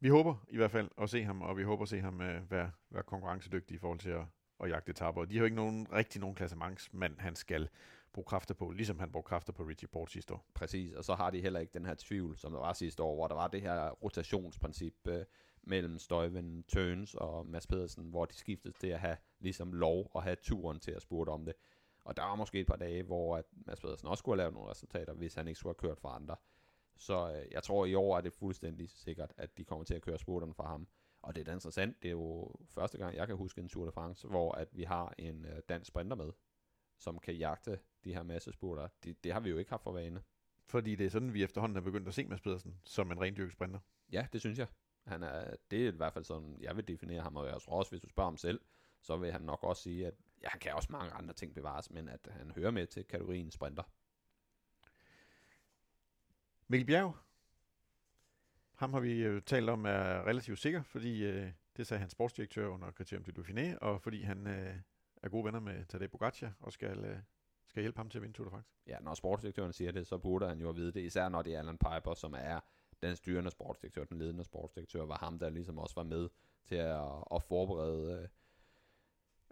Vi 0.00 0.08
håber 0.08 0.46
i 0.48 0.56
hvert 0.56 0.70
fald 0.70 0.90
at 0.98 1.10
se 1.10 1.24
ham, 1.24 1.42
og 1.42 1.56
vi 1.56 1.62
håber 1.62 1.82
at 1.82 1.88
se 1.88 2.00
ham 2.00 2.20
øh, 2.20 2.50
være, 2.50 2.70
være 2.90 3.02
konkurrencedygtig 3.02 3.74
i 3.74 3.78
forhold 3.78 3.98
til 3.98 4.10
at, 4.10 4.24
at 4.62 4.70
jagte 4.70 4.90
etapper. 4.90 5.24
De 5.24 5.34
har 5.34 5.38
jo 5.38 5.44
ikke 5.44 5.56
nogen, 5.56 5.86
rigtig 5.92 6.20
nogen 6.20 6.36
klassementsmand, 6.36 7.18
han 7.18 7.36
skal 7.36 7.68
bruge 8.12 8.24
kræfter 8.24 8.54
på, 8.54 8.70
ligesom 8.70 8.98
han 8.98 9.12
brugte 9.12 9.28
kræfter 9.28 9.52
på 9.52 9.62
Richie 9.62 9.88
Port 9.88 10.10
sidste 10.10 10.34
år. 10.34 10.46
Præcis, 10.54 10.92
og 10.94 11.04
så 11.04 11.14
har 11.14 11.30
de 11.30 11.40
heller 11.40 11.60
ikke 11.60 11.72
den 11.74 11.86
her 11.86 11.94
tvivl, 11.98 12.36
som 12.38 12.52
der 12.52 12.58
var 12.58 12.72
sidste 12.72 13.02
år, 13.02 13.14
hvor 13.14 13.28
der 13.28 13.34
var 13.34 13.48
det 13.48 13.62
her 13.62 13.90
rotationsprincip 13.90 14.94
øh, 15.08 15.24
mellem 15.62 15.98
Støjven, 15.98 16.62
Tøns 16.62 17.14
og 17.14 17.46
Mads 17.46 17.66
Pedersen, 17.66 18.04
hvor 18.04 18.24
de 18.24 18.34
skiftede 18.34 18.74
til 18.78 18.86
at 18.86 19.00
have 19.00 19.16
ligesom 19.40 19.72
lov 19.72 20.10
at 20.14 20.22
have 20.22 20.36
turen 20.36 20.80
til 20.80 20.90
at 20.90 21.02
spurte 21.02 21.30
om 21.30 21.44
det. 21.44 21.54
Og 22.04 22.16
der 22.16 22.22
var 22.22 22.34
måske 22.34 22.60
et 22.60 22.66
par 22.66 22.76
dage, 22.76 23.02
hvor 23.02 23.36
at 23.36 23.44
Mads 23.66 23.80
Pedersen 23.80 24.08
også 24.08 24.20
skulle 24.20 24.32
have 24.32 24.42
lavet 24.42 24.54
nogle 24.54 24.70
resultater, 24.70 25.12
hvis 25.12 25.34
han 25.34 25.48
ikke 25.48 25.58
skulle 25.58 25.74
have 25.80 25.88
kørt 25.88 25.98
for 25.98 26.08
andre. 26.08 26.36
Så 26.96 27.32
øh, 27.32 27.52
jeg 27.52 27.62
tror, 27.62 27.86
i 27.86 27.94
år 27.94 28.16
er 28.16 28.20
det 28.20 28.32
fuldstændig 28.32 28.90
sikkert, 28.90 29.32
at 29.36 29.58
de 29.58 29.64
kommer 29.64 29.84
til 29.84 29.94
at 29.94 30.02
køre 30.02 30.18
spurterne 30.18 30.54
for 30.54 30.62
ham. 30.62 30.86
Og 31.22 31.34
det 31.34 31.40
er 31.40 31.44
da 31.44 31.52
interessant, 31.52 32.02
det 32.02 32.08
er 32.08 32.12
jo 32.12 32.54
første 32.68 32.98
gang, 32.98 33.16
jeg 33.16 33.26
kan 33.26 33.36
huske 33.36 33.60
en 33.60 33.68
Tour 33.68 33.84
de 33.86 33.92
France, 33.92 34.28
hvor 34.28 34.52
at 34.52 34.68
vi 34.72 34.82
har 34.82 35.14
en 35.18 35.44
øh, 35.44 35.62
dansk 35.68 35.88
sprinter 35.88 36.16
med, 36.16 36.32
som 36.98 37.18
kan 37.18 37.34
jagte 37.34 37.80
de 38.04 38.14
her 38.14 38.22
massespurter. 38.22 38.88
Det, 39.04 39.24
det 39.24 39.32
har 39.32 39.40
vi 39.40 39.50
jo 39.50 39.56
ikke 39.56 39.70
haft 39.70 39.82
for 39.82 39.92
vane. 39.92 40.22
Fordi 40.66 40.94
det 40.94 41.06
er 41.06 41.10
sådan, 41.10 41.34
vi 41.34 41.42
efterhånden 41.42 41.76
er 41.76 41.80
begyndt 41.80 42.08
at 42.08 42.14
se 42.14 42.26
Mads 42.26 42.40
Pedersen 42.40 42.80
som 42.84 43.12
en 43.12 43.20
rendyrket 43.20 43.52
sprinter. 43.52 43.78
Ja, 44.12 44.26
det 44.32 44.40
synes 44.40 44.58
jeg. 44.58 44.66
Han 45.06 45.22
er, 45.22 45.56
det 45.70 45.84
er 45.86 45.92
i 45.92 45.96
hvert 45.96 46.12
fald 46.12 46.24
sådan, 46.24 46.58
jeg 46.60 46.76
vil 46.76 46.88
definere 46.88 47.22
ham, 47.22 47.36
og 47.36 47.46
jeg 47.46 47.62
tror 47.62 47.78
også, 47.78 47.90
hvis 47.90 48.00
du 48.00 48.08
spørger 48.08 48.30
ham 48.30 48.36
selv, 48.36 48.60
så 49.00 49.16
vil 49.16 49.32
han 49.32 49.40
nok 49.40 49.62
også 49.62 49.82
sige, 49.82 50.06
at 50.06 50.14
ja, 50.42 50.48
han 50.48 50.60
kan 50.60 50.74
også 50.74 50.92
mange 50.92 51.12
andre 51.12 51.34
ting 51.34 51.54
bevares, 51.54 51.90
men 51.90 52.08
at 52.08 52.28
han 52.30 52.50
hører 52.50 52.70
med 52.70 52.86
til 52.86 53.04
kategorien 53.04 53.50
sprinter. 53.50 53.82
Mikkel 56.68 56.86
Bjerg, 56.86 57.16
ham 58.82 58.92
har 58.92 59.00
vi 59.00 59.24
jo 59.24 59.40
talt 59.40 59.70
om 59.70 59.84
er 59.84 60.26
relativt 60.26 60.58
sikker, 60.58 60.82
fordi 60.82 61.24
øh, 61.24 61.50
det 61.76 61.86
sagde 61.86 61.98
hans 62.00 62.12
sportsdirektør 62.12 62.66
under 62.68 62.90
kriterium 62.90 63.24
til 63.24 63.32
Dauphiné, 63.38 63.78
og 63.78 64.02
fordi 64.02 64.22
han 64.22 64.46
øh, 64.46 64.74
er 65.22 65.28
gode 65.28 65.44
venner 65.44 65.60
med 65.60 65.84
Tadej 65.84 66.06
Pogacar 66.06 66.52
og 66.60 66.72
skal, 66.72 67.04
øh, 67.04 67.16
skal 67.68 67.82
hjælpe 67.82 67.98
ham 67.98 68.10
til 68.10 68.18
at 68.18 68.22
vinde 68.22 68.34
Tour 68.36 68.44
de 68.44 68.50
France. 68.50 68.70
Ja, 68.86 68.98
når 69.00 69.14
sportsdirektøren 69.14 69.72
siger 69.72 69.92
det, 69.92 70.06
så 70.06 70.18
burde 70.18 70.48
han 70.48 70.60
jo 70.60 70.68
at 70.68 70.76
vide 70.76 70.92
det, 70.92 71.00
især 71.00 71.28
når 71.28 71.42
det 71.42 71.54
er 71.54 71.58
Alan 71.58 71.78
Piper, 71.78 72.14
som 72.14 72.34
er 72.38 72.60
den 73.02 73.16
styrende 73.16 73.50
sportsdirektør, 73.50 74.04
den 74.04 74.18
ledende 74.18 74.44
sportsdirektør, 74.44 75.06
var 75.06 75.18
ham, 75.18 75.38
der 75.38 75.50
ligesom 75.50 75.78
også 75.78 75.94
var 75.94 76.04
med 76.04 76.28
til 76.64 76.76
at, 76.76 77.24
at 77.34 77.42
forberede 77.42 78.22
øh, 78.22 78.28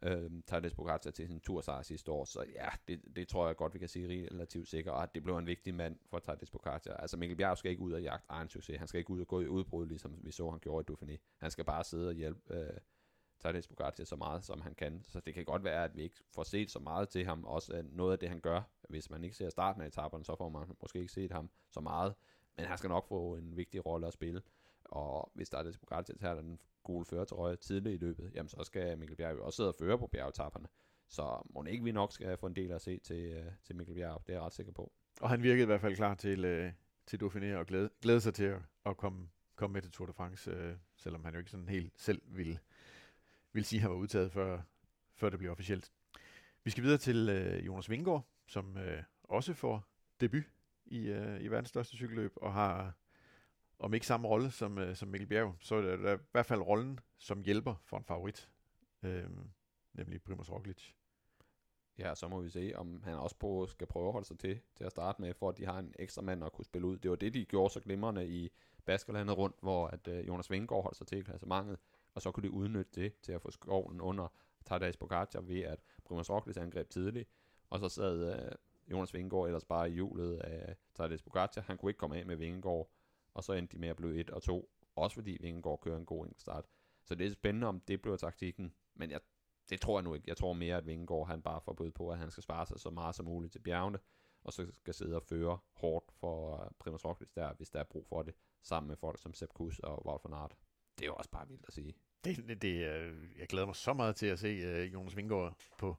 øh, 0.02 0.30
Tadej 0.46 0.70
Pogacar 0.74 1.10
til 1.10 1.26
sin 1.26 1.40
tursejr 1.40 1.82
sidste 1.82 2.12
år. 2.12 2.24
Så 2.24 2.44
ja, 2.54 2.68
det, 2.88 3.00
det 3.16 3.28
tror 3.28 3.46
jeg 3.46 3.56
godt, 3.56 3.74
vi 3.74 3.78
kan 3.78 3.88
sige 3.88 4.28
relativt 4.32 4.68
sikkert, 4.68 4.94
og 4.94 5.14
det 5.14 5.22
blev 5.22 5.36
en 5.36 5.46
vigtig 5.46 5.74
mand 5.74 5.98
for 6.06 6.18
Tadej 6.18 6.44
Pogacar. 6.52 6.94
Altså 6.94 7.16
Mikkel 7.16 7.36
Bjerg 7.36 7.58
skal 7.58 7.70
ikke 7.70 7.82
ud 7.82 7.92
og 7.92 8.02
jagte 8.02 8.26
egen 8.28 8.48
succes. 8.48 8.78
Han 8.78 8.88
skal 8.88 8.98
ikke 8.98 9.10
ud 9.10 9.20
og 9.20 9.26
gå 9.26 9.40
i 9.40 9.46
udbrud, 9.46 9.86
ligesom 9.86 10.18
vi 10.22 10.30
så, 10.30 10.50
han 10.50 10.60
gjorde 10.60 10.84
i 10.88 10.94
Dauphiné. 10.94 11.16
Han 11.38 11.50
skal 11.50 11.64
bare 11.64 11.84
sidde 11.84 12.08
og 12.08 12.14
hjælpe 12.14 12.54
øh, 12.54 12.76
Tadej 13.40 13.62
Pogacar 13.68 14.04
så 14.04 14.16
meget, 14.16 14.44
som 14.44 14.60
han 14.60 14.74
kan. 14.74 15.04
Så 15.04 15.20
det 15.20 15.34
kan 15.34 15.44
godt 15.44 15.64
være, 15.64 15.84
at 15.84 15.96
vi 15.96 16.02
ikke 16.02 16.16
får 16.34 16.42
set 16.42 16.70
så 16.70 16.78
meget 16.78 17.08
til 17.08 17.24
ham. 17.24 17.44
Også 17.44 17.76
øh, 17.76 17.96
noget 17.96 18.12
af 18.12 18.18
det, 18.18 18.28
han 18.28 18.40
gør. 18.40 18.62
Hvis 18.88 19.10
man 19.10 19.24
ikke 19.24 19.36
ser 19.36 19.48
starten 19.48 19.82
af 19.82 19.86
etaperne, 19.86 20.24
så 20.24 20.34
får 20.36 20.48
man 20.48 20.76
måske 20.80 20.98
ikke 20.98 21.12
set 21.12 21.32
ham 21.32 21.50
så 21.70 21.80
meget. 21.80 22.14
Men 22.56 22.66
han 22.66 22.78
skal 22.78 22.88
nok 22.88 23.08
få 23.08 23.34
en 23.34 23.56
vigtig 23.56 23.86
rolle 23.86 24.06
at 24.06 24.12
spille. 24.12 24.42
Og 24.90 25.30
hvis 25.34 25.50
der 25.50 25.58
er 25.58 25.62
det 25.62 25.78
Pogacar 25.80 26.14
tager 26.20 26.34
den 26.34 26.60
gule 26.82 27.04
førertrøje 27.04 27.56
tidligt 27.56 28.02
i 28.02 28.04
løbet, 28.04 28.30
jamen 28.34 28.48
så 28.48 28.64
skal 28.64 28.98
Mikkel 28.98 29.16
Bjerg 29.16 29.36
jo 29.36 29.44
også 29.44 29.56
sidde 29.56 29.68
og 29.68 29.74
føre 29.78 29.98
på 29.98 30.06
bjergetapperne. 30.06 30.68
Så 31.08 31.42
må 31.54 31.64
ikke 31.64 31.84
vi 31.84 31.92
nok 31.92 32.12
skal 32.12 32.36
få 32.36 32.46
en 32.46 32.56
del 32.56 32.72
at 32.72 32.82
se 32.82 32.98
til, 32.98 33.16
øh, 33.16 33.52
til 33.64 33.76
Mikkel 33.76 33.94
Bjerg, 33.94 34.22
det 34.26 34.32
er 34.32 34.36
jeg 34.36 34.42
ret 34.42 34.52
sikker 34.52 34.72
på. 34.72 34.92
Og 35.20 35.30
han 35.30 35.42
virkede 35.42 35.62
i 35.62 35.66
hvert 35.66 35.80
fald 35.80 35.96
klar 35.96 36.14
til, 36.14 36.44
øh, 36.44 36.72
til 37.06 37.20
Dauphiné 37.22 37.56
og 37.56 37.66
glæde, 37.66 37.90
glæde 38.02 38.20
sig 38.20 38.34
til 38.34 38.56
at, 38.86 38.96
komme, 38.96 39.28
komme 39.56 39.72
med 39.72 39.82
til 39.82 39.90
Tour 39.92 40.06
de 40.06 40.12
France, 40.12 40.50
øh, 40.50 40.76
selvom 40.96 41.24
han 41.24 41.34
jo 41.34 41.38
ikke 41.38 41.50
sådan 41.50 41.68
helt 41.68 41.92
selv 42.00 42.22
ville 42.26 42.58
vil 43.52 43.64
sige, 43.64 43.78
at 43.78 43.82
han 43.82 43.90
var 43.90 43.96
udtaget, 43.96 44.32
før, 44.32 44.62
før 45.14 45.30
det 45.30 45.38
bliver 45.38 45.52
officielt. 45.52 45.92
Vi 46.64 46.70
skal 46.70 46.84
videre 46.84 46.98
til 46.98 47.28
øh, 47.28 47.66
Jonas 47.66 47.90
Vingård, 47.90 48.26
som 48.46 48.76
øh, 48.76 49.02
også 49.24 49.54
får 49.54 49.84
debut 50.20 50.44
i, 50.86 51.08
øh, 51.08 51.40
i 51.40 51.48
verdens 51.48 51.68
største 51.68 51.96
cykelløb, 51.96 52.32
og 52.36 52.52
har 52.52 52.94
om 53.80 53.94
ikke 53.94 54.06
samme 54.06 54.28
rolle 54.28 54.50
som, 54.50 54.78
øh, 54.78 54.96
som 54.96 55.08
Mikkel 55.08 55.28
Bjerg, 55.28 55.56
så 55.60 55.74
er 55.74 55.80
det 55.80 56.18
i 56.18 56.22
hvert 56.32 56.46
fald 56.46 56.60
rollen 56.60 57.00
som 57.18 57.42
hjælper 57.42 57.74
for 57.84 57.96
en 57.96 58.04
favorit, 58.04 58.50
øh, 59.02 59.30
nemlig 59.92 60.22
Primoz 60.22 60.50
Roglic. 60.50 60.82
Ja, 61.98 62.14
så 62.14 62.28
må 62.28 62.40
vi 62.40 62.48
se, 62.48 62.72
om 62.74 63.02
han 63.02 63.14
også 63.14 63.36
på 63.36 63.66
skal 63.66 63.86
prøve 63.86 64.06
at 64.06 64.12
holde 64.12 64.26
sig 64.26 64.38
til, 64.38 64.60
til 64.76 64.84
at 64.84 64.90
starte 64.90 65.22
med, 65.22 65.34
for 65.34 65.48
at 65.48 65.58
de 65.58 65.66
har 65.66 65.78
en 65.78 65.94
ekstra 65.98 66.22
mand 66.22 66.44
at 66.44 66.52
kunne 66.52 66.64
spille 66.64 66.86
ud. 66.86 66.98
Det 66.98 67.10
var 67.10 67.16
det, 67.16 67.34
de 67.34 67.44
gjorde 67.44 67.72
så 67.72 67.80
glimrende 67.80 68.28
i 68.28 68.50
Baskerlandet 68.84 69.38
rundt, 69.38 69.56
hvor 69.62 69.86
at, 69.86 70.08
øh, 70.08 70.28
Jonas 70.28 70.50
Vingegaard 70.50 70.82
holdt 70.82 70.96
sig 70.96 71.06
til 71.06 71.18
i 71.18 71.22
klassementet, 71.22 71.78
og 72.14 72.22
så 72.22 72.30
kunne 72.30 72.42
de 72.42 72.50
udnytte 72.50 73.00
det 73.00 73.20
til 73.22 73.32
at 73.32 73.42
få 73.42 73.50
skoven 73.50 74.00
under 74.00 74.28
Tadej 74.64 74.92
Pogacar 75.00 75.40
ved 75.40 75.60
at 75.60 75.80
Primoz 76.04 76.30
Roglic 76.30 76.56
angreb 76.56 76.88
tidligt, 76.90 77.28
og 77.70 77.80
så 77.80 77.88
sad 77.88 78.34
øh, 78.34 78.52
Jonas 78.90 79.14
Vingegaard 79.14 79.46
ellers 79.46 79.64
bare 79.64 79.90
i 79.90 79.92
hjulet 79.92 80.38
af 80.38 80.76
Tadej 80.94 81.16
Pogacar. 81.24 81.60
Han 81.62 81.78
kunne 81.78 81.90
ikke 81.90 81.98
komme 81.98 82.16
af 82.16 82.26
med 82.26 82.36
Vingegaard, 82.36 82.90
og 83.34 83.44
så 83.44 83.52
endte 83.52 83.76
de 83.76 83.80
med 83.80 83.88
at 83.88 83.96
blive 83.96 84.14
1 84.14 84.30
og 84.30 84.42
2, 84.42 84.70
også 84.96 85.14
fordi 85.14 85.38
Vingegaard 85.40 85.80
kører 85.80 85.96
en 85.96 86.06
god 86.06 86.26
start. 86.38 86.64
Så 87.04 87.14
det 87.14 87.26
er 87.26 87.30
spændende, 87.30 87.66
om 87.66 87.80
det 87.80 88.02
bliver 88.02 88.16
taktikken, 88.16 88.74
men 88.94 89.10
jeg, 89.10 89.20
det 89.70 89.80
tror 89.80 89.98
jeg 89.98 90.04
nu 90.04 90.14
ikke. 90.14 90.28
Jeg 90.28 90.36
tror 90.36 90.52
mere, 90.52 90.76
at 90.76 90.86
Vingegaard 90.86 91.26
han 91.26 91.42
bare 91.42 91.60
får 91.60 91.72
bud 91.72 91.90
på, 91.90 92.10
at 92.10 92.18
han 92.18 92.30
skal 92.30 92.42
spare 92.42 92.66
sig 92.66 92.80
så 92.80 92.90
meget 92.90 93.14
som 93.14 93.26
muligt 93.26 93.52
til 93.52 93.58
bjergene, 93.58 93.98
og 94.44 94.52
så 94.52 94.66
skal 94.72 94.94
sidde 94.94 95.16
og 95.16 95.22
føre 95.22 95.58
hårdt 95.72 96.12
for 96.12 96.52
øh, 96.52 96.58
Primus 96.58 96.74
Primoz 96.78 97.04
Roglic 97.04 97.28
der, 97.34 97.54
hvis 97.54 97.70
der 97.70 97.80
er 97.80 97.84
brug 97.84 98.06
for 98.06 98.22
det, 98.22 98.34
sammen 98.62 98.88
med 98.88 98.96
folk 98.96 99.22
som 99.22 99.34
Sepp 99.34 99.52
Kuss 99.52 99.78
og 99.78 100.06
Wout 100.06 100.20
van 100.24 100.32
Aert 100.32 100.56
det 101.00 101.06
er 101.06 101.10
jo 101.10 101.14
også 101.14 101.30
bare 101.30 101.48
vildt 101.48 101.64
at 101.68 101.74
sige. 101.74 101.94
Det, 102.24 102.36
det, 102.48 102.62
det, 102.62 102.86
øh, 102.86 103.38
jeg 103.38 103.46
glæder 103.48 103.66
mig 103.66 103.76
så 103.76 103.92
meget 103.92 104.16
til 104.16 104.26
at 104.26 104.38
se 104.38 104.48
øh, 104.48 104.92
Jonas 104.92 105.16
Vingård 105.16 105.56
på, 105.78 105.96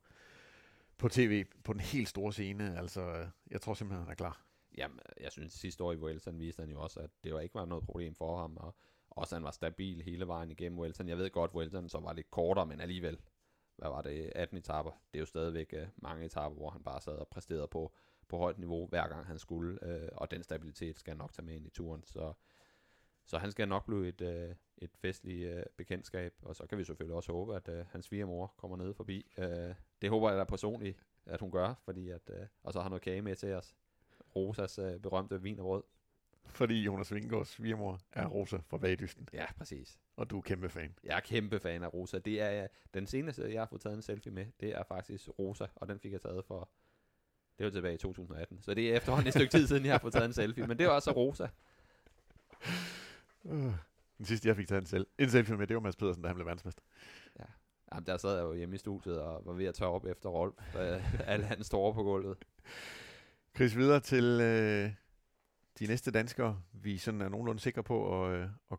på 0.97 1.09
tv 1.09 1.45
på 1.63 1.73
den 1.73 1.81
helt 1.81 2.09
store 2.09 2.33
scene. 2.33 2.79
Altså, 2.79 3.27
jeg 3.51 3.61
tror 3.61 3.73
simpelthen, 3.73 4.03
han 4.03 4.11
er 4.11 4.15
klar. 4.15 4.41
Jamen, 4.77 4.99
jeg 5.19 5.31
synes 5.31 5.53
sidste 5.53 5.83
år 5.83 5.91
i 5.91 5.95
Wilson 5.95 6.39
viste 6.39 6.61
han 6.61 6.71
jo 6.71 6.81
også, 6.81 6.99
at 6.99 7.09
det 7.23 7.33
var 7.33 7.39
ikke 7.39 7.55
var 7.55 7.65
noget 7.65 7.83
problem 7.83 8.15
for 8.15 8.37
ham, 8.37 8.57
og 8.57 8.75
også 9.09 9.35
han 9.35 9.43
var 9.43 9.51
stabil 9.51 10.01
hele 10.01 10.27
vejen 10.27 10.51
igennem 10.51 10.79
Wilson. 10.79 11.09
Jeg 11.09 11.17
ved 11.17 11.29
godt, 11.29 11.51
Wilson 11.53 11.89
så 11.89 11.99
var 11.99 12.13
lidt 12.13 12.31
kortere, 12.31 12.65
men 12.65 12.81
alligevel, 12.81 13.21
hvad 13.77 13.89
var 13.89 14.01
det, 14.01 14.31
18 14.35 14.57
etaper. 14.57 14.91
Det 14.91 15.17
er 15.17 15.19
jo 15.19 15.25
stadigvæk 15.25 15.73
uh, 15.77 15.87
mange 15.95 16.25
etaper, 16.25 16.55
hvor 16.55 16.69
han 16.69 16.83
bare 16.83 17.01
sad 17.01 17.13
og 17.13 17.27
præsterede 17.27 17.67
på, 17.67 17.93
på 18.27 18.37
højt 18.37 18.59
niveau, 18.59 18.87
hver 18.87 19.07
gang 19.07 19.27
han 19.27 19.39
skulle, 19.39 19.79
uh, 19.85 20.07
og 20.11 20.31
den 20.31 20.43
stabilitet 20.43 20.99
skal 20.99 21.11
han 21.11 21.17
nok 21.17 21.33
tage 21.33 21.45
med 21.45 21.55
ind 21.55 21.67
i 21.67 21.69
turen, 21.69 22.03
så, 22.03 22.33
så 23.25 23.37
han 23.37 23.51
skal 23.51 23.67
nok 23.67 23.85
blive 23.85 24.07
et, 24.07 24.21
uh, 24.21 24.55
et 24.77 24.91
festligt 24.95 25.55
uh, 25.55 25.63
bekendtskab, 25.77 26.33
og 26.41 26.55
så 26.55 26.65
kan 26.67 26.77
vi 26.77 26.83
selvfølgelig 26.83 27.15
også 27.15 27.31
håbe, 27.31 27.55
at 27.55 27.67
uh, 27.67 27.85
hans 27.87 28.05
svigermor 28.05 28.53
kommer 28.57 28.77
ned 28.77 28.93
forbi. 28.93 29.31
Uh, 29.37 29.75
det 30.01 30.09
håber 30.09 30.29
jeg 30.29 30.39
da 30.39 30.43
personligt, 30.43 30.97
at 31.25 31.39
hun 31.39 31.51
gør, 31.51 31.73
fordi 31.85 32.09
at, 32.09 32.29
uh, 32.29 32.45
og 32.63 32.73
så 32.73 32.81
har 32.81 32.89
noget 32.89 33.01
kage 33.01 33.21
med 33.21 33.35
til 33.35 33.53
os. 33.53 33.75
Rosas 34.35 34.79
uh, 34.79 35.01
berømte 35.01 35.41
vin 35.41 35.59
og 35.59 35.63
brød. 35.63 35.83
Fordi 36.53 36.83
Jonas 36.83 37.13
Vingegaards 37.13 37.49
svigermor 37.49 37.99
er 38.11 38.25
Rosa 38.25 38.57
fra 38.67 38.77
Bagdysten. 38.77 39.27
Ja, 39.33 39.45
præcis. 39.57 39.99
Og 40.15 40.29
du 40.29 40.37
er 40.37 40.41
kæmpe 40.41 40.69
fan. 40.69 40.95
Jeg 41.03 41.15
er 41.15 41.19
kæmpe 41.19 41.59
fan 41.59 41.83
af 41.83 41.93
Rosa. 41.93 42.19
Det 42.19 42.41
er 42.41 42.67
den 42.93 43.07
seneste, 43.07 43.53
jeg 43.53 43.61
har 43.61 43.65
fået 43.65 43.81
taget 43.81 43.95
en 43.95 44.01
selfie 44.01 44.31
med, 44.31 44.45
det 44.59 44.69
er 44.69 44.83
faktisk 44.83 45.29
Rosa, 45.39 45.65
og 45.75 45.87
den 45.87 45.99
fik 45.99 46.11
jeg 46.11 46.21
taget 46.21 46.45
for, 46.45 46.69
det 47.57 47.65
var 47.65 47.71
tilbage 47.71 47.93
i 47.93 47.97
2018. 47.97 48.61
Så 48.61 48.73
det 48.73 48.91
er 48.91 48.97
efterhånden 48.97 49.27
et 49.27 49.33
stykke 49.33 49.51
tid 49.51 49.67
siden, 49.67 49.85
jeg 49.85 49.93
har 49.93 49.99
fået 49.99 50.13
taget 50.13 50.25
en 50.25 50.33
selfie, 50.33 50.67
men 50.67 50.77
det 50.77 50.85
er 50.85 50.89
også 50.89 51.11
Rosa. 51.11 51.47
Uh, 53.43 53.73
den 54.17 54.25
sidste, 54.25 54.47
jeg 54.47 54.55
fik 54.55 54.67
taget 54.67 54.81
en, 54.81 54.87
selv, 54.87 55.07
en 55.17 55.29
selfie 55.29 55.57
med, 55.57 55.67
det 55.67 55.75
var 55.75 55.81
Mads 55.81 55.95
Pedersen, 55.95 56.23
da 56.23 56.27
han 56.27 56.35
blev 56.35 56.45
verdensmester. 56.45 56.83
Ja. 57.39 57.45
Jamen, 57.93 58.05
der 58.05 58.17
sad 58.17 58.35
jeg 58.35 58.43
jo 58.43 58.53
hjemme 58.53 58.75
i 58.75 58.77
studiet 58.77 59.21
og 59.21 59.45
var 59.45 59.53
ved 59.53 59.65
at 59.65 59.75
tørre 59.75 59.91
op 59.91 60.05
efter 60.05 60.29
Rolf. 60.29 60.75
alle 61.27 61.45
hans 61.45 61.67
står 61.67 61.93
på 61.93 62.03
gulvet. 62.03 62.37
Chris, 63.55 63.75
videre 63.75 63.99
til 63.99 64.23
øh, 64.41 64.91
de 65.79 65.87
næste 65.87 66.11
danskere, 66.11 66.61
vi 66.73 66.97
sådan 66.97 67.21
er 67.21 67.29
nogenlunde 67.29 67.61
sikre 67.61 67.83
på 67.83 68.25
at, 68.25 68.35
øh, 68.35 68.49
at, 68.71 68.77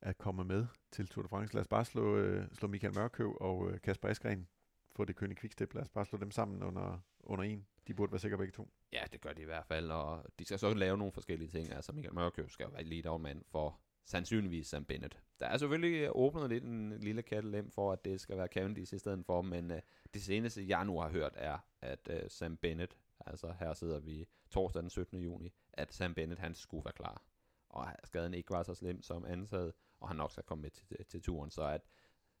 at 0.00 0.18
komme 0.18 0.44
med 0.44 0.66
til 0.90 1.08
Tour 1.08 1.22
de 1.22 1.28
France. 1.28 1.54
Lad 1.54 1.60
os 1.60 1.68
bare 1.68 1.84
slå, 1.84 2.16
øh, 2.16 2.46
slå 2.52 2.68
Michael 2.68 2.94
Mørkøv 2.94 3.36
og 3.40 3.70
øh, 3.70 3.80
Kasper 3.80 4.08
Askren 4.08 4.48
få 4.96 5.04
det 5.04 5.16
kønne 5.16 5.34
kvikstep. 5.34 5.74
Lad 5.74 5.82
os 5.82 5.88
bare 5.88 6.06
slå 6.06 6.18
dem 6.18 6.30
sammen 6.30 6.62
under, 6.62 7.00
under 7.20 7.44
en. 7.44 7.66
De 7.86 7.94
burde 7.94 8.12
være 8.12 8.18
sikre 8.18 8.38
begge 8.38 8.52
to. 8.52 8.68
Ja, 8.92 9.02
det 9.12 9.20
gør 9.20 9.32
de 9.32 9.42
i 9.42 9.44
hvert 9.44 9.66
fald, 9.66 9.90
og 9.90 10.24
de 10.38 10.44
skal 10.44 10.58
så 10.58 10.74
lave 10.74 10.98
nogle 10.98 11.12
forskellige 11.12 11.48
ting. 11.48 11.72
Altså 11.72 11.92
Michael 11.92 12.14
Mørkøv 12.14 12.48
skal 12.48 12.64
jo 12.64 12.70
være 12.70 12.84
lead 12.84 13.18
mand 13.18 13.42
for 13.50 13.80
sandsynligvis 14.04 14.66
Sam 14.66 14.84
Bennett. 14.84 15.18
Der 15.40 15.46
er 15.46 15.56
selvfølgelig 15.56 16.00
øh, 16.00 16.10
åbnet 16.12 16.48
lidt 16.48 16.64
en 16.64 16.98
lille 17.00 17.22
kattelem 17.22 17.70
for, 17.70 17.92
at 17.92 18.04
det 18.04 18.20
skal 18.20 18.36
være 18.36 18.46
Cavendish 18.46 18.94
i 18.94 18.98
stedet 18.98 19.26
for, 19.26 19.42
men 19.42 19.70
øh, 19.70 19.80
det 20.14 20.22
seneste, 20.22 20.68
jeg 20.68 20.84
nu 20.84 21.00
har 21.00 21.08
hørt, 21.08 21.32
er, 21.36 21.58
at 21.82 22.08
øh, 22.10 22.20
Sam 22.28 22.56
Bennett, 22.56 22.96
altså 23.28 23.54
her 23.58 23.74
sidder 23.74 24.00
vi 24.00 24.26
torsdag 24.50 24.82
den 24.82 24.90
17. 24.90 25.18
juni, 25.18 25.52
at 25.72 25.92
Sam 25.92 26.14
Bennett, 26.14 26.40
han 26.40 26.54
skulle 26.54 26.84
være 26.84 26.92
klar. 26.92 27.22
Og 27.68 27.86
skaden 28.04 28.34
ikke 28.34 28.50
var 28.50 28.62
så 28.62 28.74
slem 28.74 29.02
som 29.02 29.24
antaget, 29.24 29.72
og 30.00 30.08
han 30.08 30.16
nok 30.16 30.30
skal 30.32 30.44
komme 30.44 30.62
med 30.62 30.70
til, 30.70 31.04
til, 31.08 31.22
turen, 31.22 31.50
så 31.50 31.62
at 31.62 31.82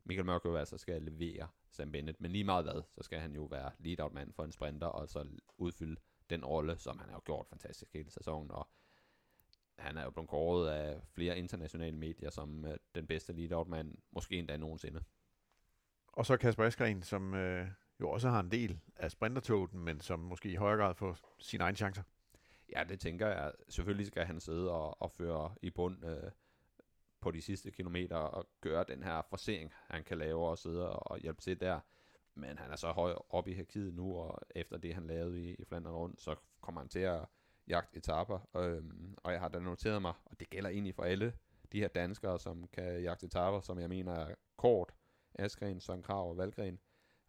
Michael 0.04 0.26
Mørkøv 0.26 0.54
altså 0.54 0.78
skal 0.78 1.02
levere 1.02 1.48
Sam 1.70 1.92
Bennett, 1.92 2.20
men 2.20 2.32
lige 2.32 2.44
meget 2.44 2.64
hvad, 2.64 2.82
så 2.94 3.02
skal 3.02 3.18
han 3.18 3.34
jo 3.34 3.44
være 3.44 3.70
lead-out 3.78 4.12
mand 4.12 4.32
for 4.32 4.44
en 4.44 4.52
sprinter, 4.52 4.86
og 4.86 5.08
så 5.08 5.26
udfylde 5.56 6.00
den 6.30 6.44
rolle, 6.44 6.78
som 6.78 6.98
han 6.98 7.10
har 7.10 7.20
gjort 7.20 7.46
fantastisk 7.46 7.92
hele 7.94 8.10
sæsonen, 8.10 8.50
og 8.50 8.68
han 9.78 9.96
er 9.96 10.04
jo 10.04 10.10
blevet 10.10 10.28
kåret 10.28 10.70
af 10.70 11.00
flere 11.14 11.38
internationale 11.38 11.96
medier 11.96 12.30
som 12.30 12.64
øh, 12.64 12.76
den 12.94 13.06
bedste 13.06 13.32
lead-out 13.32 13.68
mand, 13.68 13.94
måske 14.10 14.38
endda 14.38 14.56
nogensinde. 14.56 15.04
Og 16.12 16.26
så 16.26 16.36
Kasper 16.36 16.64
Eskren, 16.64 17.02
som 17.02 17.34
øh, 17.34 17.68
jo 18.00 18.10
også 18.10 18.28
har 18.28 18.40
en 18.40 18.50
del 18.50 18.80
af 18.96 19.10
sprintertoget, 19.10 19.74
men 19.74 20.00
som 20.00 20.18
måske 20.18 20.50
i 20.50 20.54
højere 20.54 20.78
grad 20.78 20.94
får 20.94 21.18
sine 21.38 21.64
egne 21.64 21.76
chancer. 21.76 22.02
Ja, 22.72 22.84
det 22.88 23.00
tænker 23.00 23.26
jeg. 23.26 23.52
Selvfølgelig 23.68 24.06
skal 24.06 24.24
han 24.24 24.40
sidde 24.40 24.70
og, 24.70 25.02
og 25.02 25.12
føre 25.12 25.54
i 25.62 25.70
bund 25.70 26.04
øh, 26.04 26.30
på 27.20 27.30
de 27.30 27.42
sidste 27.42 27.70
kilometer 27.70 28.16
og 28.16 28.48
gøre 28.60 28.84
den 28.88 29.02
her 29.02 29.22
forsering, 29.28 29.72
han 29.86 30.04
kan 30.04 30.18
lave 30.18 30.48
og 30.48 30.58
sidde 30.58 30.92
og 30.92 31.18
hjælpe 31.18 31.40
til 31.40 31.60
der. 31.60 31.80
Men 32.34 32.58
han 32.58 32.70
er 32.70 32.76
så 32.76 32.92
høj 32.92 33.14
op 33.30 33.48
i 33.48 33.52
hierarkiet 33.52 33.94
nu, 33.94 34.16
og 34.16 34.38
efter 34.50 34.78
det, 34.78 34.94
han 34.94 35.06
lavede 35.06 35.42
i, 35.42 35.54
i 35.54 35.64
Flandern 35.64 35.94
rundt, 35.94 36.20
så 36.20 36.36
kommer 36.60 36.80
han 36.80 36.88
til 36.88 36.98
at 36.98 37.26
jagte 37.68 37.98
etaper. 37.98 38.48
Øhm, 38.56 39.14
og 39.22 39.32
jeg 39.32 39.40
har 39.40 39.48
da 39.48 39.58
noteret 39.58 40.02
mig, 40.02 40.12
og 40.24 40.40
det 40.40 40.50
gælder 40.50 40.70
egentlig 40.70 40.94
for 40.94 41.02
alle 41.02 41.32
de 41.72 41.80
her 41.80 41.88
danskere, 41.88 42.38
som 42.38 42.68
kan 42.72 43.02
jagte 43.02 43.26
etaper, 43.26 43.60
som 43.60 43.78
jeg 43.78 43.88
mener 43.88 44.12
er 44.12 44.34
Kort, 44.56 44.94
Askren, 45.34 45.80
Søren 45.80 46.02
Krav 46.02 46.30
og 46.30 46.36
Valgren. 46.36 46.78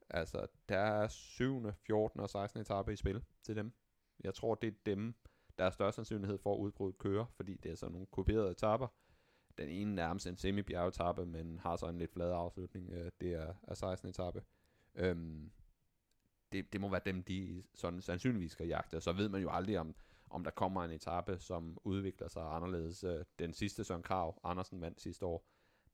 Altså, 0.10 0.48
der 0.70 0.78
er 0.78 1.08
7., 1.08 1.72
14. 1.88 2.20
og 2.20 2.30
16. 2.30 2.62
etape 2.62 2.94
i 2.94 2.96
spil 2.96 3.24
til 3.44 3.56
dem. 3.56 3.74
Jeg 4.24 4.34
tror, 4.34 4.56
det 4.56 4.68
er 4.68 4.78
dem, 4.86 5.16
der 5.58 5.66
er 5.66 5.70
størst 5.70 5.96
sandsynlighed 5.96 6.38
for 6.38 6.54
at 6.54 6.60
udbruddet 6.60 6.98
køre, 6.98 7.28
fordi 7.36 7.58
det 7.58 7.72
er 7.72 7.76
sådan 7.76 7.92
nogle 7.92 8.08
kopierede 8.08 8.52
etapper. 8.52 8.88
Den 9.58 9.70
ene 9.70 9.96
nærmest 9.96 10.28
en 10.28 10.38
semi 10.38 10.60
etape 10.60 11.26
men 11.26 11.60
har 11.60 11.76
så 11.76 11.88
en 11.88 11.98
lidt 11.98 12.14
flad 12.14 12.32
afslutning. 12.32 12.90
Øh, 12.92 13.12
det 13.22 13.34
er, 13.34 13.54
er 13.68 13.74
16. 13.74 14.10
etape. 14.10 14.44
Øhm, 14.96 15.52
det, 16.52 16.74
det 16.74 16.82
må 16.82 16.90
være 16.90 17.02
dem, 17.06 17.24
de 17.24 17.64
sådan 17.74 18.02
sandsynligvis 18.02 18.52
skal 18.52 18.68
jagte. 18.68 18.96
Og 18.96 19.02
så 19.02 19.12
ved 19.12 19.30
man 19.30 19.42
jo 19.42 19.50
aldrig, 19.52 19.80
om, 19.80 19.96
om 20.30 20.44
der 20.44 20.52
kommer 20.52 20.84
en 20.84 20.92
etape, 20.92 21.40
som 21.40 21.78
udvikler 21.84 22.28
sig 22.28 22.44
anderledes. 22.44 23.04
Øh, 23.04 23.26
den 23.40 23.54
sidste 23.54 23.84
Søren 23.84 24.04
Krav, 24.04 24.40
Andersen 24.44 24.82
vandt 24.82 25.02
sidste 25.02 25.26
år, 25.26 25.46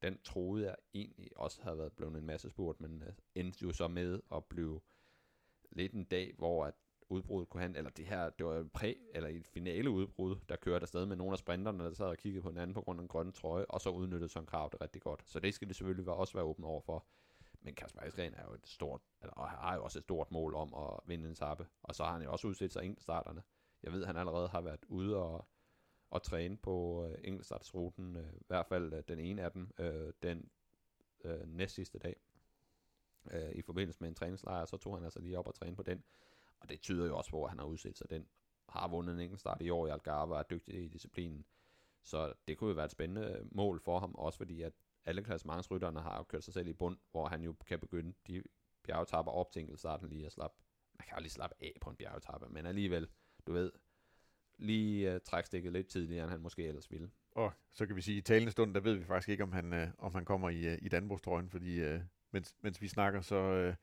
den 0.05 0.19
troede 0.23 0.65
jeg 0.65 0.75
egentlig 0.93 1.29
også 1.35 1.61
havde 1.61 1.77
været 1.77 1.93
blevet 1.93 2.17
en 2.17 2.25
masse 2.25 2.49
spurgt, 2.49 2.81
men 2.81 3.03
øh, 3.03 3.13
endte 3.35 3.59
jo 3.63 3.71
så 3.71 3.87
med 3.87 4.21
at 4.35 4.45
blive 4.45 4.81
lidt 5.71 5.93
en 5.93 6.03
dag, 6.03 6.33
hvor 6.37 6.65
at 6.65 6.73
udbruddet 7.09 7.49
kunne 7.49 7.61
han, 7.61 7.75
eller 7.75 7.91
det 7.91 8.05
her, 8.05 8.29
det 8.29 8.45
var 8.45 8.67
præ, 8.73 8.93
eller 9.13 9.29
et 9.29 9.47
finale 9.47 9.89
udbrud, 9.89 10.35
der 10.49 10.55
kørte 10.55 10.83
afsted 10.83 11.05
med 11.05 11.15
nogle 11.15 11.31
af 11.31 11.39
sprinterne, 11.39 11.83
der 11.83 11.93
sad 11.93 12.05
og 12.05 12.17
kiggede 12.17 12.41
på 12.41 12.49
hinanden 12.49 12.73
på 12.73 12.81
grund 12.81 12.99
af 12.99 13.01
en 13.01 13.07
grøn 13.07 13.31
trøje, 13.31 13.65
og 13.65 13.81
så 13.81 13.89
udnyttede 13.89 14.29
Søren 14.29 14.45
Krav 14.45 14.69
det 14.71 14.81
rigtig 14.81 15.01
godt. 15.01 15.23
Så 15.29 15.39
det 15.39 15.53
skal 15.53 15.67
det 15.67 15.75
selvfølgelig 15.75 16.13
også 16.13 16.33
være 16.33 16.45
åben 16.45 16.65
over 16.65 16.81
for. 16.81 17.05
Men 17.61 17.75
Kasper 17.75 18.01
Askren 18.01 18.33
er 18.33 18.43
jo 18.47 18.53
et 18.53 18.67
stort, 18.67 19.01
eller, 19.21 19.33
og 19.33 19.49
har 19.49 19.75
jo 19.75 19.83
også 19.83 19.99
et 19.99 20.03
stort 20.03 20.31
mål 20.31 20.55
om 20.55 20.73
at 20.73 20.99
vinde 21.05 21.29
en 21.29 21.35
sappe, 21.35 21.67
og 21.83 21.95
så 21.95 22.03
har 22.03 22.11
han 22.11 22.21
jo 22.21 22.31
også 22.31 22.47
udsat 22.47 22.73
sig 22.73 22.95
starterne. 22.97 23.43
Jeg 23.83 23.91
ved, 23.91 24.01
at 24.01 24.07
han 24.07 24.17
allerede 24.17 24.47
har 24.47 24.61
været 24.61 24.85
ude 24.87 25.15
og, 25.15 25.47
og 26.09 26.23
træne 26.23 26.57
på 26.57 27.05
øh, 27.05 27.17
enkeltstartsruten, 27.23 28.15
øh, 28.15 28.33
i 28.33 28.45
hvert 28.47 28.65
fald 28.65 28.93
øh, 28.93 29.03
den 29.07 29.19
ene 29.19 29.41
af 29.41 29.51
dem, 29.51 29.71
øh, 29.79 30.13
den 30.23 30.49
øh, 31.23 31.47
næst 31.47 31.75
sidste 31.75 31.99
dag. 31.99 32.15
Øh, 33.31 33.51
I 33.55 33.61
forbindelse 33.61 33.99
med 34.01 34.09
en 34.09 34.15
træningslejr, 34.15 34.65
så 34.65 34.77
tog 34.77 34.95
han 34.97 35.03
altså 35.03 35.19
lige 35.19 35.39
op 35.39 35.47
og 35.47 35.55
træne 35.55 35.75
på 35.75 35.83
den. 35.83 36.03
Og 36.59 36.69
det 36.69 36.81
tyder 36.81 37.05
jo 37.05 37.17
også 37.17 37.31
på, 37.31 37.43
at 37.43 37.49
han 37.49 37.59
har 37.59 37.65
udsat 37.65 37.97
sig 37.97 38.09
den. 38.09 38.27
Har 38.69 38.87
vundet 38.87 39.13
en 39.13 39.19
enkeltstart 39.19 39.61
i 39.61 39.69
år 39.69 39.87
i 39.87 39.89
Algarve 39.89 40.33
og 40.33 40.39
er 40.39 40.43
dygtig 40.43 40.83
i 40.83 40.87
disciplinen. 40.87 41.45
Så 42.03 42.33
det 42.47 42.57
kunne 42.57 42.67
jo 42.67 42.75
være 42.75 42.85
et 42.85 42.91
spændende 42.91 43.31
øh, 43.31 43.55
mål 43.55 43.79
for 43.79 43.99
ham, 43.99 44.15
også 44.15 44.37
fordi 44.37 44.61
at 44.61 44.73
alle 45.05 45.23
klassementsrytterne 45.23 45.99
har 45.99 46.23
kørt 46.23 46.43
sig 46.43 46.53
selv 46.53 46.67
i 46.67 46.73
bund, 46.73 46.97
hvor 47.11 47.27
han 47.27 47.41
jo 47.41 47.55
kan 47.65 47.79
begynde 47.79 48.13
de 48.27 48.43
bjergetapper 48.83 49.31
op 49.31 49.51
til 49.51 49.59
enkeltstarten 49.59 50.09
lige 50.09 50.25
at 50.25 50.31
slappe. 50.31 50.57
Man 50.99 51.07
kan 51.07 51.17
jo 51.17 51.21
lige 51.21 51.31
slappe 51.31 51.55
af 51.59 51.73
på 51.81 51.89
en 51.89 51.95
bjergetappe, 51.95 52.49
men 52.49 52.65
alligevel, 52.65 53.07
du 53.47 53.53
ved, 53.53 53.71
lige 54.57 55.15
uh, 55.15 55.21
trække 55.25 55.47
stikket 55.47 55.73
lidt 55.73 55.87
tidligere, 55.87 56.23
end 56.23 56.31
han 56.31 56.41
måske 56.41 56.67
ellers 56.67 56.91
ville. 56.91 57.09
Og 57.31 57.53
så 57.73 57.85
kan 57.85 57.95
vi 57.95 58.01
sige, 58.01 58.17
at 58.17 58.19
i 58.19 58.21
talende 58.21 58.51
stund, 58.51 58.73
der 58.73 58.79
ved 58.79 58.93
vi 58.93 59.05
faktisk 59.05 59.29
ikke, 59.29 59.43
om 59.43 59.51
han, 59.51 59.73
uh, 59.73 59.87
om 59.97 60.15
han 60.15 60.25
kommer 60.25 60.49
i, 60.49 60.73
uh, 60.73 60.77
i 60.81 60.89
Danbrugstrøjen, 60.89 61.49
fordi 61.49 61.93
uh, 61.93 62.01
mens, 62.31 62.55
mens 62.61 62.81
vi 62.81 62.87
snakker, 62.87 63.21
så, 63.21 63.67
uh, 63.67 63.75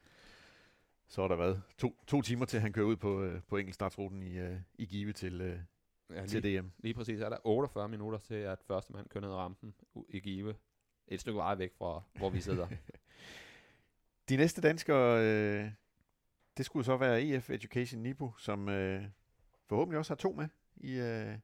så 1.09 1.23
er 1.23 1.29
der 1.29 1.37
været 1.37 1.63
to, 1.79 1.97
to 2.07 2.23
timer 2.23 2.45
til, 2.45 2.61
han 2.61 2.73
kører 2.73 2.87
ud 2.87 2.97
på, 2.97 3.25
uh, 3.25 3.43
på 3.49 3.57
enkeltstartsruten 3.57 4.23
i, 4.23 4.41
uh, 4.41 4.57
i 4.75 4.87
Give 4.87 5.13
til, 5.13 5.41
uh, 5.41 6.17
ja, 6.17 6.27
til 6.27 6.43
lige, 6.43 6.61
DM. 6.61 6.67
Lige 6.79 6.95
præcis, 6.95 7.21
er 7.21 7.29
der 7.29 7.39
48 7.45 7.89
minutter 7.89 8.19
til, 8.19 8.35
at 8.35 8.63
første 8.67 8.93
mand 8.93 9.09
kører 9.09 9.25
ned 9.25 9.33
rampen 9.33 9.75
i 10.09 10.21
Give. 10.21 10.55
Et 11.09 11.21
stykke 11.21 11.37
vej 11.37 11.55
væk 11.55 11.75
fra, 11.79 12.03
hvor 12.15 12.31
vi 12.31 12.41
sidder. 12.41 12.69
De 14.29 14.37
næste 14.37 14.61
danskere, 14.61 15.25
øh, 15.25 15.71
det 16.57 16.67
skulle 16.67 16.85
så 16.85 16.97
være 16.97 17.23
EF 17.23 17.51
Education 17.51 18.03
Nibu, 18.03 18.33
som 18.39 18.69
øh, 18.69 19.05
forhåbentlig 19.69 19.99
også 19.99 20.11
har 20.11 20.17
to 20.17 20.33
med 20.33 20.49
i, 20.77 20.93
øh, 20.93 21.39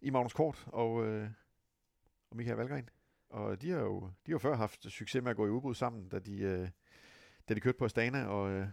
i 0.00 0.10
Magnus 0.10 0.32
Kort 0.32 0.64
og, 0.66 1.06
øh, 1.06 1.30
og 2.30 2.36
Michael 2.36 2.56
Valgren. 2.56 2.88
Og 3.30 3.62
de 3.62 3.70
har 3.70 3.80
jo 3.80 4.10
de 4.26 4.32
har 4.32 4.38
før 4.38 4.56
haft 4.56 4.82
succes 4.82 5.22
med 5.22 5.30
at 5.30 5.36
gå 5.36 5.46
i 5.46 5.50
udbud 5.50 5.74
sammen, 5.74 6.08
da 6.08 6.18
de, 6.18 6.38
øh, 6.38 6.68
da 7.48 7.54
de 7.54 7.60
kørte 7.60 7.78
på 7.78 7.84
Astana, 7.84 8.26
og, 8.26 8.50
øh, 8.50 8.68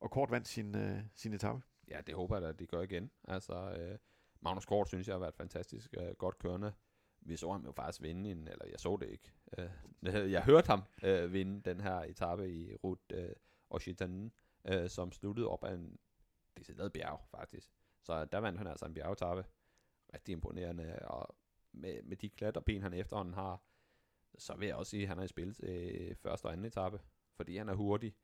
og 0.00 0.10
Kort 0.10 0.30
vandt 0.30 0.48
sin, 0.48 0.76
øh, 0.76 1.00
sin 1.14 1.32
etape. 1.32 1.62
Ja, 1.88 2.00
det 2.06 2.14
håber 2.14 2.38
jeg 2.38 2.48
at 2.48 2.58
de 2.58 2.66
gør 2.66 2.82
igen. 2.82 3.10
Altså, 3.24 3.54
øh, 3.54 3.98
Magnus 4.40 4.66
Kort 4.66 4.88
synes 4.88 5.08
jeg 5.08 5.14
har 5.14 5.20
været 5.20 5.34
fantastisk 5.34 5.94
øh, 5.98 6.14
godt 6.18 6.38
kørende. 6.38 6.72
Vi 7.20 7.36
så 7.36 7.52
ham 7.52 7.64
jo 7.64 7.72
faktisk 7.72 8.02
vinde 8.02 8.30
en, 8.30 8.48
eller 8.48 8.66
jeg 8.66 8.80
så 8.80 8.96
det 9.00 9.08
ikke. 9.08 9.32
Øh, 9.58 10.30
jeg 10.32 10.44
hørte 10.44 10.66
ham 10.66 10.82
øh, 11.02 11.32
vinde 11.32 11.62
den 11.62 11.80
her 11.80 12.00
etape 12.00 12.50
i 12.50 12.74
Rute 12.74 13.14
øh, 13.14 13.34
Occitanie, 13.70 14.30
øh, 14.64 14.88
som 14.88 15.12
sluttede 15.12 15.48
op 15.48 15.64
af 15.64 15.74
en 15.74 15.98
decideret 16.58 16.92
bjerg, 16.92 17.20
faktisk. 17.30 17.70
Så 18.02 18.24
der 18.24 18.38
vandt 18.38 18.58
han 18.58 18.66
altså 18.66 18.86
en 18.86 18.94
bjergetappe. 18.94 19.44
Rigtig 20.14 20.32
imponerende, 20.32 20.98
og 20.98 21.36
med, 21.72 22.02
med 22.02 22.16
de 22.16 22.30
klatterben, 22.30 22.82
han 22.82 22.94
efterhånden 22.94 23.34
har, 23.34 23.62
så 24.38 24.56
vil 24.56 24.66
jeg 24.66 24.76
også 24.76 24.90
sige, 24.90 25.02
at 25.02 25.08
han 25.08 25.18
er 25.18 25.22
i 25.22 25.28
spil 25.28 25.54
til 25.54 25.68
øh, 25.68 26.16
første 26.16 26.46
og 26.46 26.52
anden 26.52 26.66
etape, 26.66 27.00
fordi 27.36 27.56
han 27.56 27.68
er 27.68 27.74
hurtig. 27.74 28.14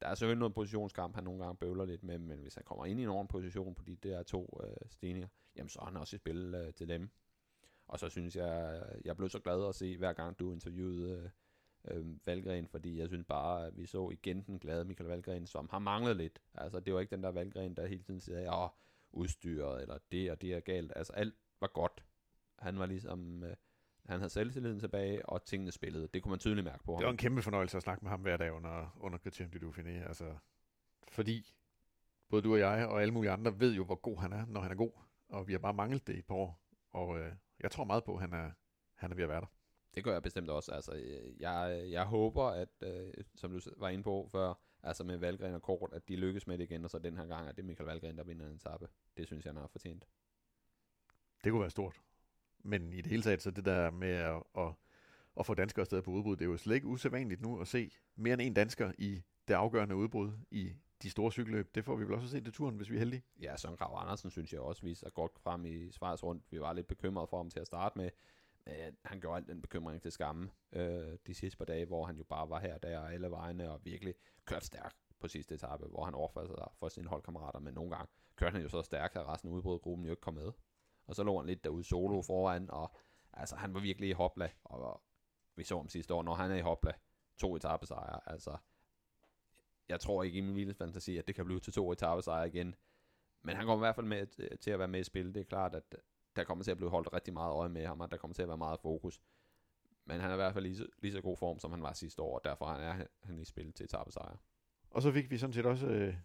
Der 0.00 0.06
er 0.06 0.14
selvfølgelig 0.14 0.38
noget 0.38 0.54
positionskamp, 0.54 1.14
han 1.14 1.24
nogle 1.24 1.44
gange 1.44 1.56
bøvler 1.56 1.84
lidt 1.84 2.02
med, 2.02 2.18
men 2.18 2.38
hvis 2.38 2.54
han 2.54 2.64
kommer 2.64 2.84
ind 2.84 3.00
i 3.00 3.02
en 3.02 3.08
ordentlig 3.08 3.32
position 3.32 3.74
på 3.74 3.82
de 3.84 3.96
der 3.96 4.22
to 4.22 4.60
øh, 4.64 4.90
stigninger, 4.90 5.28
jamen 5.56 5.68
så 5.68 5.80
er 5.80 5.84
han 5.84 5.96
også 5.96 6.16
i 6.16 6.18
spil 6.18 6.54
øh, 6.54 6.74
til 6.74 6.88
dem. 6.88 7.10
Og 7.86 7.98
så 7.98 8.08
synes 8.08 8.36
jeg, 8.36 8.82
jeg 9.04 9.16
blev 9.16 9.28
så 9.28 9.38
glad 9.38 9.68
at 9.68 9.74
se, 9.74 9.96
hver 9.96 10.12
gang 10.12 10.38
du 10.38 10.52
interviewede 10.52 11.32
øh, 11.88 11.98
øh, 11.98 12.26
Valgren, 12.26 12.68
fordi 12.68 12.98
jeg 12.98 13.08
synes 13.08 13.24
bare, 13.24 13.66
at 13.66 13.76
vi 13.76 13.86
så 13.86 14.10
igen 14.10 14.42
den 14.42 14.58
glade 14.58 14.84
Michael 14.84 15.08
Valgren, 15.08 15.46
som 15.46 15.68
har 15.70 15.78
manglet 15.78 16.16
lidt. 16.16 16.42
Altså, 16.54 16.80
det 16.80 16.94
var 16.94 17.00
ikke 17.00 17.16
den 17.16 17.22
der 17.22 17.30
Valgren, 17.30 17.76
der 17.76 17.86
hele 17.86 18.02
tiden 18.02 18.20
siger, 18.20 18.64
åh, 18.64 18.68
udstyret, 19.14 19.82
eller 19.82 19.98
det 20.12 20.30
og 20.30 20.42
det 20.42 20.52
er 20.52 20.60
galt. 20.60 20.92
Altså, 20.96 21.12
alt 21.12 21.34
var 21.60 21.70
godt. 21.74 22.04
Han 22.58 22.78
var 22.78 22.86
ligesom, 22.86 23.44
øh, 23.44 23.56
han 24.06 24.18
havde 24.18 24.30
selvtilliden 24.30 24.80
tilbage, 24.80 25.28
og 25.28 25.44
tingene 25.44 25.72
spillede. 25.72 26.08
Det 26.14 26.22
kunne 26.22 26.30
man 26.30 26.38
tydeligt 26.38 26.64
mærke 26.64 26.84
på 26.84 26.92
ham. 26.92 27.00
Det 27.00 27.06
var 27.06 27.10
en 27.10 27.16
kæmpe 27.16 27.42
fornøjelse 27.42 27.76
at 27.76 27.82
snakke 27.82 28.04
med 28.04 28.10
ham 28.10 28.20
hver 28.20 28.36
dag 28.36 28.52
under, 28.52 28.96
under 29.00 29.18
Christian 29.18 29.50
du 29.50 29.70
Dauphiné. 29.70 30.08
Altså, 30.08 30.36
fordi 31.08 31.54
både 32.28 32.42
du 32.42 32.52
og 32.52 32.58
jeg 32.58 32.86
og 32.86 33.02
alle 33.02 33.14
mulige 33.14 33.30
andre 33.30 33.60
ved 33.60 33.74
jo, 33.74 33.84
hvor 33.84 33.94
god 33.94 34.18
han 34.18 34.32
er, 34.32 34.46
når 34.46 34.60
han 34.60 34.70
er 34.70 34.74
god. 34.74 34.92
Og 35.28 35.48
vi 35.48 35.52
har 35.52 35.58
bare 35.58 35.74
manglet 35.74 36.06
det 36.06 36.14
i 36.14 36.18
et 36.18 36.26
par 36.26 36.34
år. 36.34 36.60
Og 36.92 37.18
øh, 37.18 37.32
jeg 37.60 37.70
tror 37.70 37.84
meget 37.84 38.04
på, 38.04 38.14
at 38.14 38.20
han 38.20 38.32
er, 38.32 38.50
han 38.94 39.10
er 39.10 39.14
ved 39.14 39.24
at 39.24 39.30
være 39.30 39.40
der. 39.40 39.52
Det 39.94 40.04
gør 40.04 40.12
jeg 40.12 40.22
bestemt 40.22 40.50
også. 40.50 40.72
Altså, 40.72 40.92
jeg, 41.40 41.86
jeg 41.90 42.04
håber, 42.04 42.44
at, 42.44 42.68
øh, 42.82 43.12
som 43.34 43.50
du 43.50 43.60
var 43.76 43.88
inde 43.88 44.04
på 44.04 44.28
før, 44.32 44.54
altså 44.84 45.04
med 45.04 45.16
Valgren 45.16 45.54
og 45.54 45.62
Kort, 45.62 45.90
at 45.92 46.08
de 46.08 46.16
lykkes 46.16 46.46
med 46.46 46.58
det 46.58 46.64
igen, 46.64 46.84
og 46.84 46.90
så 46.90 46.98
den 46.98 47.16
her 47.16 47.26
gang, 47.26 47.48
at 47.48 47.56
det 47.56 47.62
er 47.62 47.66
Michael 47.66 47.86
Valgren, 47.86 48.18
der 48.18 48.24
vinder 48.24 48.46
en 48.46 48.54
etape. 48.54 48.88
Det 49.16 49.26
synes 49.26 49.44
jeg, 49.44 49.52
han 49.52 49.60
har 49.60 49.66
fortjent. 49.66 50.04
Det 51.44 51.52
kunne 51.52 51.60
være 51.60 51.70
stort. 51.70 52.00
Men 52.58 52.92
i 52.92 52.96
det 52.96 53.06
hele 53.06 53.22
taget, 53.22 53.42
så 53.42 53.50
det 53.50 53.64
der 53.64 53.90
med 53.90 54.08
at, 54.08 54.42
at, 54.58 54.72
at 55.38 55.46
få 55.46 55.54
danskere 55.54 55.80
afsted 55.80 56.02
på 56.02 56.10
udbrud, 56.10 56.36
det 56.36 56.44
er 56.44 56.48
jo 56.48 56.56
slet 56.56 56.74
ikke 56.74 56.86
usædvanligt 56.86 57.40
nu 57.40 57.60
at 57.60 57.68
se 57.68 57.90
mere 58.16 58.32
end 58.32 58.42
en 58.42 58.54
dansker 58.54 58.92
i 58.98 59.22
det 59.48 59.54
afgørende 59.54 59.96
udbrud 59.96 60.32
i 60.50 60.72
de 61.02 61.10
store 61.10 61.32
cykelløb. 61.32 61.74
Det 61.74 61.84
får 61.84 61.96
vi 61.96 62.04
vel 62.04 62.14
også 62.14 62.28
se 62.28 62.40
til 62.40 62.52
turen, 62.52 62.76
hvis 62.76 62.90
vi 62.90 62.94
er 62.94 62.98
heldige. 62.98 63.22
Ja, 63.40 63.56
Søren 63.56 63.76
Krav 63.76 64.02
Andersen 64.02 64.30
synes 64.30 64.52
jeg 64.52 64.60
også 64.60 64.82
viser 64.82 65.10
godt 65.10 65.38
frem 65.38 65.66
i 65.66 65.90
Svejs 65.90 66.22
rundt. 66.22 66.44
Vi 66.50 66.60
var 66.60 66.72
lidt 66.72 66.86
bekymrede 66.86 67.26
for 67.26 67.36
ham 67.36 67.50
til 67.50 67.60
at 67.60 67.66
starte 67.66 67.98
med. 67.98 68.10
Men 68.66 68.96
han 69.04 69.20
gjorde 69.20 69.36
alt 69.36 69.48
den 69.48 69.62
bekymring 69.62 70.02
til 70.02 70.12
skamme 70.12 70.50
øh, 70.72 71.18
de 71.26 71.34
sidste 71.34 71.58
par 71.58 71.64
dage, 71.64 71.86
hvor 71.86 72.04
han 72.04 72.16
jo 72.16 72.24
bare 72.24 72.48
var 72.50 72.58
her 72.58 72.78
der 72.78 73.00
alle 73.00 73.30
vejene 73.30 73.70
og 73.70 73.84
virkelig 73.84 74.14
kørte 74.44 74.66
stærkt 74.66 74.96
på 75.20 75.28
sidste 75.28 75.54
etape, 75.54 75.86
hvor 75.86 76.04
han 76.04 76.14
overførte 76.14 76.48
sig 76.48 76.68
for 76.78 76.88
sine 76.88 77.08
holdkammerater, 77.08 77.58
men 77.58 77.74
nogle 77.74 77.90
gange 77.90 78.12
kørte 78.36 78.52
han 78.52 78.62
jo 78.62 78.68
så 78.68 78.82
stærkt, 78.82 79.16
at 79.16 79.26
resten 79.26 79.50
af 79.50 79.52
udbrudgruppen 79.52 80.06
jo 80.06 80.12
ikke 80.12 80.20
kom 80.20 80.34
med. 80.34 80.52
Og 81.06 81.14
så 81.14 81.22
lå 81.22 81.38
han 81.38 81.46
lidt 81.46 81.64
derude 81.64 81.84
solo 81.84 82.22
foran, 82.22 82.70
og 82.70 82.96
altså, 83.32 83.56
han 83.56 83.74
var 83.74 83.80
virkelig 83.80 84.08
i 84.08 84.12
hopla, 84.12 84.50
og 84.64 85.02
vi 85.56 85.64
så 85.64 85.76
ham 85.76 85.88
sidste 85.88 86.14
år, 86.14 86.22
når 86.22 86.34
han 86.34 86.50
er 86.50 86.56
i 86.56 86.60
hopla, 86.60 86.92
to 87.36 87.56
etappesejre, 87.56 88.20
altså, 88.26 88.56
jeg 89.88 90.00
tror 90.00 90.22
ikke 90.22 90.38
i 90.38 90.40
min 90.40 90.54
vildeste 90.54 90.84
fantasi, 90.84 91.16
at 91.16 91.26
det 91.26 91.34
kan 91.34 91.44
blive 91.44 91.60
til 91.60 91.72
to 91.72 91.92
etappesejre 91.92 92.48
igen, 92.48 92.74
men 93.42 93.56
han 93.56 93.66
kommer 93.66 93.84
i 93.84 93.86
hvert 93.86 93.94
fald 93.94 94.06
med 94.06 94.26
øh, 94.38 94.58
til 94.58 94.70
at 94.70 94.78
være 94.78 94.88
med 94.88 95.00
i 95.00 95.04
spil. 95.04 95.34
Det 95.34 95.40
er 95.40 95.44
klart, 95.44 95.74
at 95.74 95.94
der 96.36 96.44
kommer 96.44 96.64
til 96.64 96.70
at 96.70 96.76
blive 96.76 96.90
holdt 96.90 97.12
rigtig 97.12 97.34
meget 97.34 97.52
øje 97.52 97.68
med 97.68 97.86
ham, 97.86 98.00
og 98.00 98.10
der 98.10 98.16
kommer 98.16 98.34
til 98.34 98.42
at 98.42 98.48
være 98.48 98.58
meget 98.58 98.80
fokus. 98.80 99.20
Men 100.04 100.20
han 100.20 100.30
er 100.30 100.34
i 100.34 100.36
hvert 100.36 100.54
fald 100.54 100.64
lige 100.64 100.76
så, 100.76 100.86
lige 100.98 101.12
så 101.12 101.20
god 101.20 101.36
form, 101.36 101.58
som 101.58 101.70
han 101.70 101.82
var 101.82 101.92
sidste 101.92 102.22
år, 102.22 102.38
og 102.38 102.44
derfor 102.44 102.66
er 102.66 103.06
han 103.22 103.38
i 103.38 103.44
spil 103.44 103.72
til 103.72 103.84
etappesejre. 103.84 104.36
Og 104.90 105.02
så 105.02 105.12
fik 105.12 105.30
vi 105.30 105.38
sådan 105.38 105.52
set 105.52 105.66
også 105.66 105.86
øh, 105.86 106.16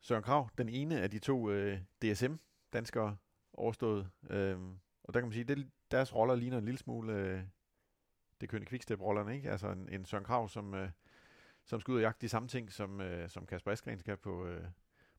Søren 0.00 0.22
Krav, 0.22 0.48
den 0.58 0.68
ene 0.68 1.00
af 1.00 1.10
de 1.10 1.18
to 1.18 1.50
øh, 1.50 1.80
DSM-danskere, 2.02 3.16
overstået. 3.52 4.10
Øh, 4.30 4.58
og 5.04 5.14
der 5.14 5.20
kan 5.20 5.28
man 5.28 5.32
sige, 5.32 5.52
at 5.52 5.58
deres 5.90 6.14
roller 6.14 6.34
ligner 6.34 6.58
en 6.58 6.64
lille 6.64 6.78
smule 6.78 7.12
øh, 7.12 7.42
det 8.40 8.48
kønne 8.48 8.66
kvikstep-rollerne, 8.66 9.34
ikke? 9.34 9.50
Altså 9.50 9.68
en, 9.68 9.88
en 9.88 10.04
Søren 10.04 10.24
Krav, 10.24 10.48
som, 10.48 10.74
øh, 10.74 10.90
som 11.64 11.80
skal 11.80 11.92
ud 11.92 11.96
og 11.96 12.02
jagte 12.02 12.22
de 12.22 12.28
samme 12.28 12.48
ting, 12.48 12.72
som, 12.72 13.00
øh, 13.00 13.28
som 13.28 13.46
Kasper 13.46 13.72
Askren 13.72 13.98
skal 13.98 14.16
på, 14.16 14.46
øh, 14.46 14.64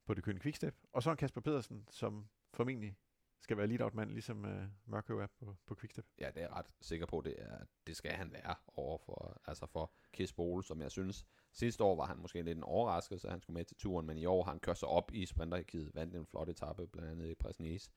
på 0.05 0.13
det 0.13 0.24
kønne 0.24 0.39
kvikstep. 0.39 0.75
Og 0.93 1.04
så 1.04 1.12
en 1.12 1.17
Kasper 1.17 1.41
Pedersen, 1.41 1.88
som 1.89 2.27
formentlig 2.54 2.97
skal 3.41 3.58
være 3.58 3.67
lead 3.67 3.91
mand 3.93 4.12
ligesom 4.12 4.45
øh, 4.45 4.67
Mørkøv 4.86 5.19
er 5.19 5.27
på, 5.39 5.56
på 5.65 5.75
Quickstep. 5.75 6.06
Ja, 6.19 6.27
det 6.27 6.38
er 6.38 6.41
jeg 6.41 6.51
ret 6.51 6.65
sikker 6.82 7.06
på, 7.06 7.21
det, 7.25 7.36
er, 7.38 7.58
det 7.88 7.95
skal 7.95 8.12
han 8.12 8.32
være 8.32 8.56
over 8.67 8.97
for, 8.97 9.41
altså 9.45 9.65
for 9.65 9.93
Kiss 10.13 10.34
Bole, 10.34 10.63
som 10.63 10.82
jeg 10.82 10.91
synes, 10.91 11.25
sidste 11.51 11.84
år 11.84 11.95
var 11.95 12.06
han 12.06 12.17
måske 12.17 12.41
lidt 12.41 12.58
en 12.58 12.63
overraskelse, 12.63 13.27
at 13.27 13.32
han 13.32 13.41
skulle 13.41 13.54
med 13.54 13.65
til 13.65 13.77
turen, 13.77 14.08
men 14.08 14.17
i 14.17 14.25
år 14.25 14.43
har 14.43 14.51
han 14.51 14.60
kørt 14.60 14.77
sig 14.77 14.88
op 14.88 15.12
i 15.13 15.25
sprinterhikiet, 15.25 15.95
vandt 15.95 16.15
en 16.15 16.25
flot 16.25 16.49
etape, 16.49 16.88
blandt 16.88 17.10
andet 17.10 17.30
i 17.30 17.36
Presnice. 17.36 17.91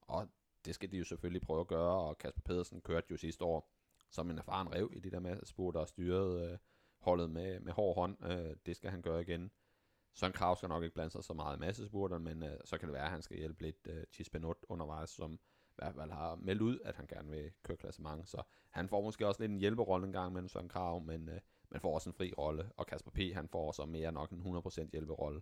Og 0.00 0.28
det 0.64 0.74
skal 0.74 0.92
de 0.92 0.98
jo 0.98 1.04
selvfølgelig 1.04 1.42
prøve 1.42 1.60
at 1.60 1.66
gøre, 1.66 2.00
og 2.00 2.18
Kasper 2.18 2.42
Pedersen 2.42 2.80
kørte 2.80 3.06
jo 3.10 3.16
sidste 3.16 3.44
år 3.44 3.72
som 4.10 4.30
en 4.30 4.38
erfaren 4.38 4.74
rev 4.74 4.90
i 4.92 5.00
det 5.00 5.12
der 5.12 5.20
med 5.20 5.40
spurgte 5.44 5.78
og 5.78 5.88
styrede 5.88 6.50
øh, 6.52 6.58
holdet 7.00 7.30
med, 7.30 7.60
med 7.60 7.72
hård 7.72 7.94
hånd. 7.94 8.24
Øh, 8.24 8.56
det 8.66 8.76
skal 8.76 8.90
han 8.90 9.02
gøre 9.02 9.20
igen. 9.20 9.50
Søren 10.16 10.32
Krav 10.32 10.56
skal 10.56 10.68
nok 10.68 10.82
ikke 10.82 10.94
blande 10.94 11.10
sig 11.10 11.24
så 11.24 11.34
meget 11.34 11.56
i 11.56 11.60
massespurter, 11.60 12.18
men 12.18 12.42
øh, 12.42 12.58
så 12.64 12.78
kan 12.78 12.88
det 12.88 12.94
være, 12.94 13.04
at 13.04 13.10
han 13.10 13.22
skal 13.22 13.36
hjælpe 13.36 13.62
lidt 13.62 13.86
øh, 13.88 14.04
Chispenot 14.12 14.56
undervejs, 14.68 15.10
som 15.10 15.34
i 15.34 15.38
hvert 15.76 15.94
fald 15.94 16.10
har 16.10 16.36
meldt 16.36 16.62
ud, 16.62 16.78
at 16.84 16.96
han 16.96 17.06
gerne 17.06 17.30
vil 17.30 17.52
køre 17.62 17.76
klassement. 17.76 18.28
Så 18.28 18.42
han 18.70 18.88
får 18.88 19.02
måske 19.02 19.26
også 19.26 19.42
lidt 19.42 19.52
en 19.52 19.58
hjælperolle 19.58 20.06
en 20.06 20.12
gang 20.12 20.32
med 20.32 20.48
Søren 20.48 20.68
Krav, 20.68 21.00
men 21.00 21.28
øh, 21.28 21.40
man 21.70 21.80
får 21.80 21.94
også 21.94 22.10
en 22.10 22.14
fri 22.14 22.32
rolle. 22.38 22.70
Og 22.76 22.86
Kasper 22.86 23.10
P. 23.10 23.18
han 23.34 23.48
får 23.48 23.72
så 23.72 23.86
mere 23.86 24.12
nok 24.12 24.30
en 24.30 24.56
100% 24.56 24.90
hjælperolle. 24.92 25.40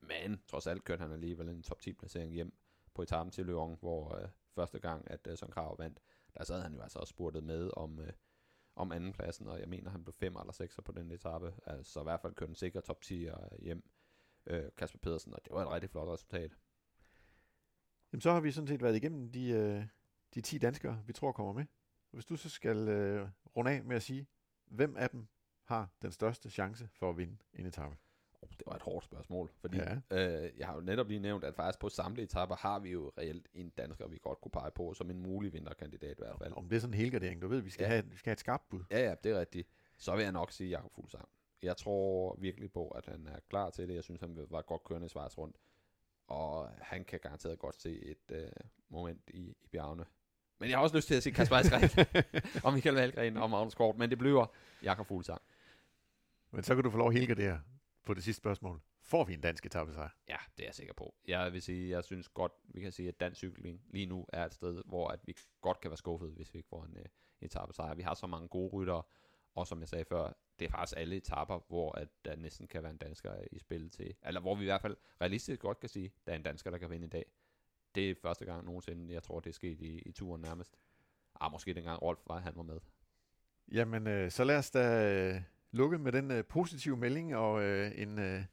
Men 0.00 0.42
trods 0.46 0.66
alt 0.66 0.84
kørte 0.84 1.02
han 1.02 1.12
alligevel 1.12 1.48
en 1.48 1.62
top 1.62 1.80
10 1.80 1.92
placering 1.92 2.32
hjem 2.32 2.56
på 2.94 3.02
etappen 3.02 3.32
til 3.32 3.46
Lyon, 3.46 3.76
hvor 3.80 4.14
øh, 4.14 4.28
første 4.54 4.78
gang, 4.78 5.10
at 5.10 5.26
øh, 5.26 5.38
Søren 5.38 5.52
Krav 5.52 5.78
vandt, 5.78 6.00
der 6.38 6.44
sad 6.44 6.62
han 6.62 6.74
jo 6.74 6.80
altså 6.80 6.98
også 6.98 7.10
spurtet 7.10 7.44
med 7.44 7.70
om, 7.76 8.00
øh, 8.00 8.12
om 8.76 8.92
andenpladsen, 8.92 9.48
og 9.48 9.60
jeg 9.60 9.68
mener, 9.68 9.90
han 9.90 10.04
blev 10.04 10.12
5 10.12 10.36
eller 10.36 10.52
6 10.52 10.80
på 10.84 10.92
den 10.92 11.10
etape, 11.10 11.54
altså 11.66 12.00
i 12.00 12.02
hvert 12.02 12.20
fald 12.20 12.34
kørte 12.34 12.50
en 12.50 12.56
sikker 12.56 12.80
top 12.80 13.00
10 13.02 13.26
øh, 13.26 13.34
hjem, 13.58 13.90
øh, 14.46 14.64
Kasper 14.76 14.98
Pedersen, 14.98 15.34
og 15.34 15.40
det 15.44 15.52
var 15.52 15.62
et 15.62 15.70
rigtig 15.70 15.90
flot 15.90 16.08
resultat. 16.08 16.56
Jamen 18.12 18.20
så 18.20 18.32
har 18.32 18.40
vi 18.40 18.50
sådan 18.50 18.68
set 18.68 18.82
været 18.82 18.96
igennem 18.96 19.32
de, 19.32 19.48
øh, 19.48 19.84
de 20.34 20.40
10 20.40 20.58
danskere, 20.58 21.02
vi 21.06 21.12
tror 21.12 21.32
kommer 21.32 21.52
med. 21.52 21.64
Hvis 22.10 22.24
du 22.24 22.36
så 22.36 22.48
skal 22.48 22.88
øh, 22.88 23.28
runde 23.56 23.70
af 23.70 23.84
med 23.84 23.96
at 23.96 24.02
sige, 24.02 24.26
hvem 24.66 24.96
af 24.96 25.10
dem 25.10 25.26
har 25.64 25.88
den 26.02 26.12
største 26.12 26.50
chance 26.50 26.88
for 26.92 27.10
at 27.10 27.16
vinde 27.16 27.36
en 27.54 27.66
etape? 27.66 27.96
Oh, 28.42 28.48
det 28.50 28.62
var 28.66 28.74
et 28.74 28.82
hårdt 28.82 29.04
spørgsmål, 29.04 29.50
fordi 29.60 29.76
ja. 29.76 29.94
øh, 30.10 30.50
jeg 30.58 30.66
har 30.66 30.74
jo 30.74 30.80
netop 30.80 31.08
lige 31.08 31.20
nævnt, 31.20 31.44
at 31.44 31.54
faktisk 31.54 31.78
på 31.78 31.88
samtlige 31.88 32.24
etapper 32.24 32.56
har 32.56 32.78
vi 32.78 32.90
jo 32.90 33.12
reelt 33.18 33.48
en 33.54 33.70
dansker, 33.70 34.08
vi 34.08 34.18
godt 34.22 34.40
kunne 34.40 34.52
pege 34.52 34.70
på, 34.70 34.94
som 34.94 35.10
en 35.10 35.22
mulig 35.22 35.52
vinderkandidat 35.52 36.18
i 36.18 36.22
hvert 36.22 36.38
fald. 36.38 36.52
Om 36.56 36.68
det 36.68 36.76
er 36.76 36.80
sådan 36.80 36.94
en 36.94 36.98
helgardering, 36.98 37.42
du 37.42 37.48
ved, 37.48 37.60
vi 37.60 37.70
skal, 37.70 37.84
ja. 37.84 37.88
have, 37.88 38.04
vi 38.10 38.16
skal 38.16 38.30
have 38.30 38.32
et 38.32 38.40
skarpt 38.40 38.68
bud. 38.68 38.84
Ja, 38.90 39.08
ja, 39.08 39.14
det 39.24 39.32
er 39.32 39.40
rigtigt. 39.40 39.68
Så 39.98 40.16
vil 40.16 40.22
jeg 40.22 40.32
nok 40.32 40.52
sige 40.52 40.70
Jakob 40.70 40.94
Fuglsang. 40.94 41.28
Jeg 41.62 41.76
tror 41.76 42.36
virkelig 42.38 42.72
på, 42.72 42.88
at 42.88 43.06
han 43.06 43.26
er 43.26 43.38
klar 43.48 43.70
til 43.70 43.88
det. 43.88 43.94
Jeg 43.94 44.04
synes, 44.04 44.20
han 44.20 44.46
var 44.50 44.62
godt 44.62 44.84
kørende 44.84 45.06
i 45.06 45.08
Schweiz 45.08 45.38
rundt. 45.38 45.56
Og 46.26 46.70
han 46.80 47.04
kan 47.04 47.20
garanteret 47.20 47.58
godt 47.58 47.80
se 47.80 48.02
et 48.02 48.30
øh, 48.30 48.48
moment 48.88 49.30
i, 49.34 49.56
i 49.62 49.68
bjergene. 49.70 50.04
Men 50.58 50.70
jeg 50.70 50.78
har 50.78 50.82
også 50.82 50.96
lyst 50.96 51.08
til 51.08 51.14
at 51.14 51.22
se 51.22 51.30
Kasper 51.30 51.56
Eskren 51.56 52.06
og 52.64 52.72
Michael 52.72 52.94
Valgren 52.94 53.36
og 53.36 53.50
Magnus 53.50 53.74
Kort, 53.74 53.96
men 53.96 54.10
det 54.10 54.18
bliver 54.18 54.46
Jakob 54.82 55.06
Fuglsang. 55.06 55.42
Men 56.50 56.62
så 56.64 56.74
kan 56.74 56.84
du 56.84 56.90
få 56.90 56.98
lov 56.98 57.08
at 57.08 57.14
helgardere 57.14 57.60
på 58.04 58.14
det 58.14 58.24
sidste 58.24 58.40
spørgsmål. 58.40 58.80
Får 59.02 59.24
vi 59.24 59.34
en 59.34 59.40
dansk 59.40 59.66
etappesejr? 59.66 60.08
Ja, 60.28 60.36
det 60.56 60.62
er 60.62 60.66
jeg 60.66 60.74
sikker 60.74 60.94
på. 60.94 61.14
Jeg 61.26 61.52
vil 61.52 61.62
sige, 61.62 61.90
jeg 61.90 62.04
synes 62.04 62.28
godt, 62.28 62.52
vi 62.64 62.80
kan 62.80 62.92
sige, 62.92 63.08
at 63.08 63.20
dansk 63.20 63.38
cykling 63.38 63.80
lige 63.90 64.06
nu 64.06 64.26
er 64.28 64.44
et 64.44 64.54
sted, 64.54 64.82
hvor 64.84 65.08
at 65.08 65.20
vi 65.24 65.36
godt 65.60 65.80
kan 65.80 65.90
være 65.90 65.96
skuffet, 65.96 66.30
hvis 66.30 66.54
vi 66.54 66.58
ikke 66.58 66.68
får 66.68 66.84
en 66.84 66.96
uh, 66.96 67.04
etappesejr. 67.40 67.94
Vi 67.94 68.02
har 68.02 68.14
så 68.14 68.26
mange 68.26 68.48
gode 68.48 68.70
ryttere, 68.72 69.02
og 69.54 69.66
som 69.66 69.80
jeg 69.80 69.88
sagde 69.88 70.04
før, 70.04 70.32
det 70.58 70.64
er 70.64 70.70
faktisk 70.70 70.98
alle 70.98 71.16
etaper, 71.16 71.64
hvor 71.68 71.92
at 71.92 72.08
der 72.24 72.36
næsten 72.36 72.66
kan 72.66 72.82
være 72.82 72.92
en 72.92 72.98
dansker 72.98 73.34
i 73.52 73.58
spil 73.58 73.90
til, 73.90 74.14
eller 74.26 74.40
hvor 74.40 74.54
vi 74.54 74.62
i 74.62 74.66
hvert 74.66 74.82
fald 74.82 74.96
realistisk 75.20 75.60
godt 75.60 75.80
kan 75.80 75.88
sige, 75.88 76.12
der 76.26 76.32
er 76.32 76.36
en 76.36 76.42
dansker, 76.42 76.70
der 76.70 76.78
kan 76.78 76.90
vinde 76.90 77.06
i 77.06 77.08
dag. 77.08 77.24
Det 77.94 78.10
er 78.10 78.14
første 78.22 78.44
gang 78.44 78.64
nogensinde, 78.64 79.14
jeg 79.14 79.22
tror, 79.22 79.40
det 79.40 79.50
er 79.50 79.54
sket 79.54 79.80
i, 79.80 79.98
i 79.98 80.12
turen 80.12 80.42
nærmest. 80.42 80.76
Ah, 81.40 81.52
måske 81.52 81.74
dengang 81.74 82.02
Rolf 82.02 82.20
var, 82.26 82.38
han 82.38 82.52
var 82.56 82.62
med. 82.62 82.80
Jamen, 83.72 84.06
øh, 84.06 84.30
så 84.30 84.44
lad 84.44 84.58
os 84.58 84.70
da 84.70 85.14
øh, 85.14 85.42
lukke 85.70 85.98
med 85.98 86.12
den 86.12 86.30
øh, 86.30 86.44
positive 86.44 86.96
melding 86.96 87.36
og 87.36 87.62
øh, 87.62 87.92
en, 87.94 88.18
øh, 88.18 88.44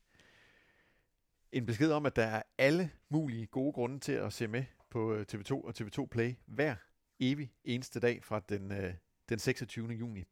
en 1.52 1.66
besked 1.66 1.92
om, 1.92 2.06
at 2.06 2.16
der 2.16 2.24
er 2.24 2.44
alle 2.58 2.92
mulige 3.10 3.46
gode 3.46 3.74
grunde 3.74 4.00
til 4.00 4.12
at 4.12 4.34
se 4.34 4.48
med 4.48 4.64
på 4.90 5.14
øh, 5.14 5.26
TV2 5.34 5.52
og 5.52 5.74
TV2 5.78 6.06
Play 6.06 6.36
hver 6.46 6.76
evig 7.20 7.54
eneste 7.64 8.00
dag 8.00 8.24
fra 8.24 8.40
den, 8.50 8.72
øh, 8.72 8.94
den 9.30 9.40
26. 9.40 9.88
juni. 9.88 10.24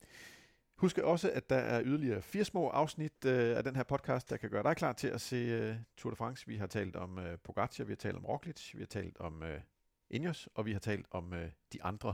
Husk 0.82 0.98
også, 0.98 1.32
at 1.32 1.50
der 1.50 1.56
er 1.56 1.82
yderligere 1.86 2.22
fire 2.22 2.46
små 2.46 2.70
afsnit 2.70 3.26
øh, 3.26 3.58
af 3.58 3.64
den 3.64 3.76
her 3.76 3.84
podcast, 3.84 4.30
der 4.30 4.38
kan 4.38 4.50
gøre 4.50 4.64
dig 4.64 4.76
klar 4.76 4.94
til 4.94 5.08
at 5.08 5.22
se 5.22 5.36
øh, 5.36 5.76
Tour 5.98 6.10
de 6.12 6.16
France. 6.16 6.48
Vi 6.48 6.58
har 6.58 6.68
talt 6.68 6.96
om 6.96 7.20
øh, 7.20 7.38
Pogacar, 7.44 7.84
vi 7.84 7.92
har 7.92 7.98
talt 7.98 8.16
om 8.16 8.26
Roglic, 8.26 8.74
vi 8.74 8.80
har 8.80 8.86
talt 8.86 9.18
om 9.20 9.44
øh, 9.44 9.62
Ineos, 10.10 10.50
og 10.56 10.66
vi 10.66 10.72
har 10.72 10.80
talt 10.80 11.06
om 11.12 11.34
øh, 11.34 11.50
de 11.74 11.84
andre 11.84 12.14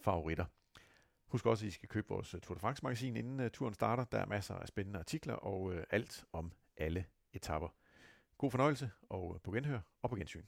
favoritter. 0.00 0.44
Husk 1.26 1.46
også, 1.46 1.64
at 1.64 1.68
I 1.68 1.70
skal 1.70 1.88
købe 1.88 2.08
vores 2.08 2.34
øh, 2.34 2.40
Tour 2.40 2.54
de 2.54 2.60
France 2.60 2.82
magasin, 2.82 3.16
inden 3.16 3.40
øh, 3.40 3.50
turen 3.50 3.74
starter. 3.74 4.04
Der 4.04 4.18
er 4.18 4.26
masser 4.26 4.54
af 4.54 4.68
spændende 4.68 4.98
artikler 4.98 5.34
og 5.34 5.72
øh, 5.74 5.84
alt 5.90 6.24
om 6.32 6.52
alle 6.76 7.04
etapper. 7.32 7.68
God 8.38 8.50
fornøjelse, 8.50 8.90
og 9.10 9.32
øh, 9.34 9.40
på 9.40 9.50
genhør 9.50 9.80
og 10.02 10.10
på 10.10 10.16
gensyn. 10.16 10.44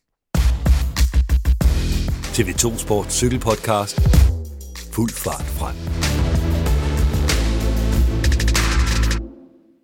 TV2 2.37 2.79
Sport 2.79 3.13
Cykelpodcast. 3.13 4.01
Fuld 4.95 5.11
fart 5.11 5.47
frem. 5.59 6.66
thank 7.67 7.95
you 7.95 7.96